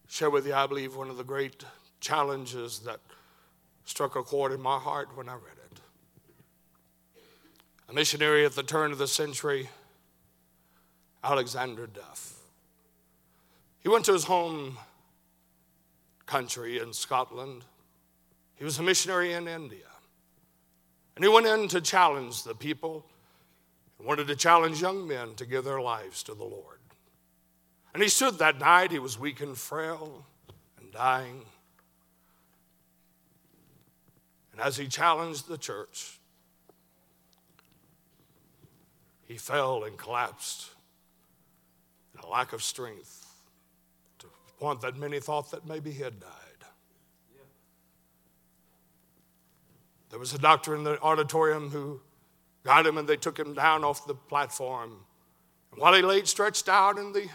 share 0.07 0.31
with 0.31 0.47
you, 0.47 0.55
I 0.55 0.65
believe, 0.65 0.95
one 0.95 1.11
of 1.11 1.17
the 1.17 1.23
great 1.23 1.63
challenges 1.99 2.79
that 2.79 2.99
struck 3.85 4.15
a 4.15 4.23
chord 4.23 4.51
in 4.51 4.59
my 4.59 4.79
heart 4.79 5.09
when 5.15 5.29
I 5.29 5.33
read 5.33 5.57
it. 5.71 5.79
A 7.87 7.93
missionary 7.93 8.45
at 8.45 8.53
the 8.53 8.63
turn 8.63 8.91
of 8.91 8.97
the 8.97 9.07
century, 9.07 9.69
Alexander 11.23 11.85
Duff. 11.85 12.33
He 13.79 13.89
went 13.89 14.05
to 14.05 14.13
his 14.13 14.23
home 14.23 14.79
country 16.27 16.77
in 16.77 16.93
Scotland. 16.93 17.65
He 18.55 18.63
was 18.63 18.77
a 18.77 18.83
missionary 18.83 19.33
in 19.33 19.47
India. 19.47 19.87
And 21.15 21.25
he 21.25 21.29
went 21.29 21.47
in 21.47 21.67
to 21.69 21.81
challenge 21.81 22.43
the 22.43 22.53
people. 22.53 23.05
and 23.97 24.07
wanted 24.07 24.27
to 24.27 24.35
challenge 24.35 24.79
young 24.79 25.07
men 25.07 25.33
to 25.35 25.45
give 25.45 25.63
their 25.63 25.81
lives 25.81 26.21
to 26.23 26.35
the 26.35 26.43
Lord. 26.43 26.77
And 27.95 28.03
he 28.03 28.09
stood 28.09 28.37
that 28.37 28.59
night. 28.59 28.91
He 28.91 28.99
was 28.99 29.17
weak 29.17 29.41
and 29.41 29.57
frail 29.57 30.23
and 30.79 30.91
dying. 30.91 31.45
And 34.51 34.61
as 34.61 34.77
he 34.77 34.87
challenged 34.87 35.47
the 35.47 35.57
church, 35.57 36.19
he 39.25 39.37
fell 39.37 39.83
and 39.83 39.97
collapsed 39.97 40.69
in 42.13 42.19
a 42.19 42.27
lack 42.27 42.53
of 42.53 42.61
strength 42.61 43.26
point 44.57 44.81
that 44.81 44.97
many 44.97 45.19
thought 45.19 45.51
that 45.51 45.67
maybe 45.67 45.91
he 45.91 46.03
had 46.03 46.19
died. 46.19 46.31
There 50.09 50.19
was 50.19 50.33
a 50.33 50.37
doctor 50.37 50.75
in 50.75 50.83
the 50.83 50.99
auditorium 51.01 51.69
who 51.69 51.99
got 52.63 52.85
him 52.85 52.97
and 52.97 53.07
they 53.07 53.17
took 53.17 53.37
him 53.37 53.53
down 53.53 53.83
off 53.83 54.07
the 54.07 54.15
platform. 54.15 54.93
And 55.71 55.81
while 55.81 55.93
he 55.93 56.01
laid 56.01 56.27
stretched 56.27 56.69
out 56.69 56.97
in 56.97 57.11
the 57.11 57.27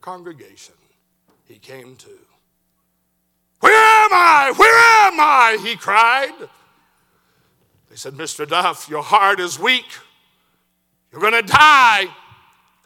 congregation, 0.00 0.74
he 1.44 1.58
came 1.58 1.96
to. 1.96 2.10
Where 3.60 3.72
am 3.72 4.12
I? 4.12 4.52
Where 4.56 5.12
am 5.12 5.20
I? 5.20 5.58
He 5.62 5.76
cried. 5.76 6.48
They 7.90 7.96
said, 7.96 8.14
Mr. 8.14 8.46
Duff, 8.48 8.88
your 8.88 9.02
heart 9.02 9.40
is 9.40 9.58
weak. 9.58 9.86
You're 11.10 11.20
going 11.20 11.32
to 11.32 11.42
die. 11.42 12.06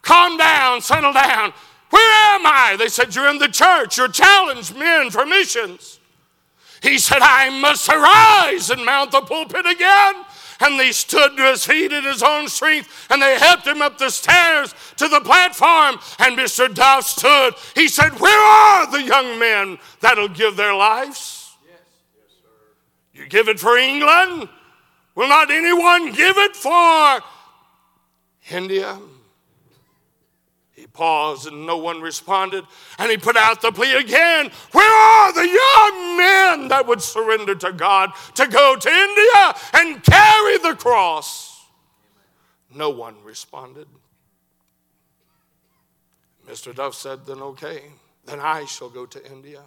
Calm 0.03 0.39
down, 0.39 0.81
settle 0.81 1.13
down. 1.13 1.53
Where 1.91 2.35
am 2.35 2.47
I? 2.47 2.77
They 2.79 2.89
said, 2.89 3.15
You're 3.15 3.29
in 3.29 3.39
the 3.39 3.49
church. 3.49 3.99
You're 3.99 4.09
challenged 4.09 4.77
men 4.77 5.11
for 5.11 5.27
missions. 5.27 5.99
He 6.83 6.99
said, 6.99 7.19
I 7.21 7.51
must 7.61 7.89
arise 7.89 8.71
and 8.71 8.85
mount 8.85 9.13
the 9.13 9.21
pulpit 9.21 9.67
again. 9.67 10.15
And 10.63 10.79
they 10.79 10.93
stood 10.93 11.37
to 11.37 11.43
his 11.45 11.65
feet 11.65 11.93
in 11.93 12.05
his 12.05 12.23
own 12.23 12.47
strength 12.49 13.07
and 13.11 13.21
they 13.21 13.39
helped 13.39 13.67
him 13.67 13.81
up 13.81 13.97
the 13.97 14.11
stairs 14.11 14.75
to 14.97 15.09
the 15.09 15.21
platform. 15.21 15.99
And 16.19 16.39
Mr. 16.39 16.73
Duff 16.73 17.05
stood. 17.05 17.55
He 17.75 17.89
said, 17.89 18.21
Where 18.21 18.39
are 18.39 18.91
the 18.91 19.03
young 19.03 19.39
men 19.39 19.79
that'll 20.01 20.29
give 20.29 20.57
their 20.57 20.75
lives? 20.75 21.57
You 23.13 23.27
give 23.27 23.49
it 23.49 23.59
for 23.59 23.77
England? 23.77 24.49
Will 25.15 25.29
not 25.29 25.51
anyone 25.51 26.13
give 26.13 26.37
it 26.39 26.57
for 26.57 27.21
India? 28.51 28.99
Paused 31.01 31.47
and 31.47 31.65
no 31.65 31.79
one 31.79 32.03
responded. 32.03 32.63
And 32.99 33.11
he 33.11 33.17
put 33.17 33.35
out 33.35 33.63
the 33.63 33.73
plea 33.73 33.95
again 33.95 34.51
Where 34.73 34.85
are 34.87 35.33
the 35.33 35.47
young 35.47 36.17
men 36.19 36.69
that 36.69 36.85
would 36.87 37.01
surrender 37.01 37.55
to 37.55 37.73
God 37.73 38.11
to 38.35 38.47
go 38.47 38.77
to 38.77 38.89
India 38.89 39.55
and 39.73 40.05
carry 40.05 40.59
the 40.59 40.77
cross? 40.79 41.65
No 42.75 42.91
one 42.91 43.17
responded. 43.25 43.89
Mr. 46.47 46.75
Duff 46.75 46.95
said, 46.95 47.25
Then 47.25 47.41
okay, 47.41 47.85
then 48.27 48.39
I 48.39 48.67
shall 48.67 48.91
go 48.91 49.07
to 49.07 49.33
India. 49.33 49.63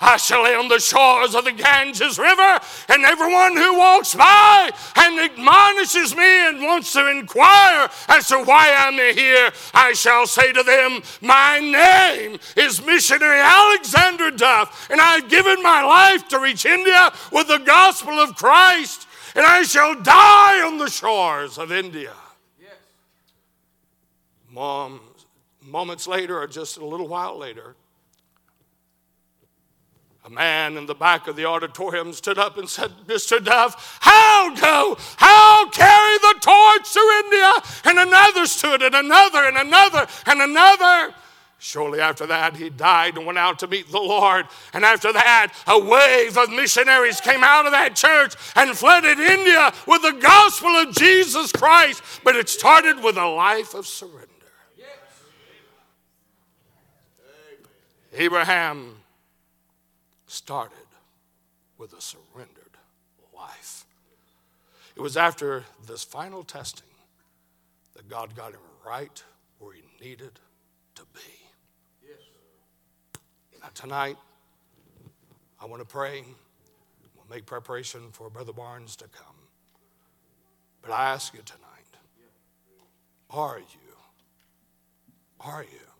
I 0.00 0.16
shall 0.16 0.42
lay 0.42 0.54
on 0.54 0.68
the 0.68 0.80
shores 0.80 1.34
of 1.34 1.44
the 1.44 1.52
Ganges 1.52 2.18
River, 2.18 2.60
and 2.88 3.04
everyone 3.04 3.56
who 3.56 3.78
walks 3.78 4.14
by 4.14 4.70
and 4.96 5.20
admonishes 5.20 6.16
me 6.16 6.48
and 6.48 6.62
wants 6.62 6.92
to 6.92 7.10
inquire 7.10 7.88
as 8.08 8.28
to 8.28 8.42
why 8.42 8.74
I'm 8.76 8.94
here, 9.16 9.50
I 9.72 9.92
shall 9.92 10.26
say 10.26 10.52
to 10.52 10.62
them, 10.62 11.02
My 11.20 11.58
name 11.58 12.38
is 12.56 12.84
missionary 12.84 13.40
Alexander 13.40 14.30
Duff, 14.30 14.90
and 14.90 15.00
I've 15.00 15.28
given 15.28 15.62
my 15.62 15.82
life 15.82 16.28
to 16.28 16.38
reach 16.38 16.66
India 16.66 17.12
with 17.32 17.48
the 17.48 17.58
gospel 17.58 18.14
of 18.14 18.34
Christ, 18.34 19.06
and 19.34 19.46
I 19.46 19.62
shall 19.62 20.00
die 20.00 20.66
on 20.66 20.78
the 20.78 20.90
shores 20.90 21.58
of 21.58 21.72
India. 21.72 22.12
Yes. 22.60 22.72
Mom, 24.50 25.00
moments 25.62 26.06
later, 26.06 26.40
or 26.40 26.46
just 26.46 26.76
a 26.76 26.84
little 26.84 27.08
while 27.08 27.38
later, 27.38 27.74
a 30.24 30.30
man 30.30 30.78
in 30.78 30.86
the 30.86 30.94
back 30.94 31.28
of 31.28 31.36
the 31.36 31.44
auditorium 31.44 32.14
stood 32.14 32.38
up 32.38 32.56
and 32.56 32.66
said, 32.66 32.90
Mr. 33.06 33.44
Duff, 33.44 33.98
how 34.00 34.54
go? 34.54 34.96
How 35.18 35.68
carry 35.68 36.16
the 36.18 36.34
torch 36.40 36.92
to 36.94 37.22
India? 37.24 37.52
And 37.84 37.98
another 37.98 38.46
stood, 38.46 38.80
and 38.80 38.94
another, 38.94 39.44
and 39.44 39.58
another, 39.58 40.06
and 40.24 40.40
another. 40.40 41.14
Shortly 41.58 42.00
after 42.00 42.26
that, 42.26 42.56
he 42.56 42.70
died 42.70 43.18
and 43.18 43.26
went 43.26 43.38
out 43.38 43.58
to 43.58 43.66
meet 43.66 43.90
the 43.90 44.00
Lord. 44.00 44.46
And 44.72 44.82
after 44.82 45.12
that, 45.12 45.52
a 45.66 45.78
wave 45.78 46.38
of 46.38 46.50
missionaries 46.50 47.20
came 47.20 47.44
out 47.44 47.66
of 47.66 47.72
that 47.72 47.94
church 47.94 48.34
and 48.56 48.76
flooded 48.76 49.18
India 49.18 49.72
with 49.86 50.00
the 50.02 50.12
gospel 50.12 50.70
of 50.70 50.94
Jesus 50.94 51.52
Christ. 51.52 52.02
But 52.22 52.36
it 52.36 52.48
started 52.48 53.02
with 53.02 53.18
a 53.18 53.26
life 53.26 53.74
of 53.74 53.86
surrender. 53.86 54.28
Yes. 54.78 54.86
Abraham 58.14 59.03
started 60.34 60.88
with 61.78 61.92
a 61.92 62.00
surrendered 62.00 62.76
life. 63.34 63.86
It 64.96 65.00
was 65.00 65.16
after 65.16 65.64
this 65.86 66.02
final 66.02 66.42
testing 66.42 66.88
that 67.94 68.08
God 68.08 68.34
got 68.34 68.52
him 68.52 68.60
right 68.84 69.22
where 69.58 69.74
he 69.74 69.82
needed 70.04 70.40
to 70.96 71.02
be. 71.14 71.20
Yes. 72.02 72.18
Now, 73.62 73.68
tonight, 73.74 74.16
I 75.60 75.66
want 75.66 75.80
to 75.80 75.88
pray. 75.88 76.24
We'll 77.16 77.26
make 77.30 77.46
preparation 77.46 78.02
for 78.10 78.28
Brother 78.28 78.52
Barnes 78.52 78.96
to 78.96 79.04
come. 79.04 79.36
But 80.82 80.90
I 80.90 81.12
ask 81.12 81.32
you 81.32 81.40
tonight 81.44 81.60
are 83.30 83.58
you, 83.58 83.96
are 85.40 85.62
you 85.62 85.94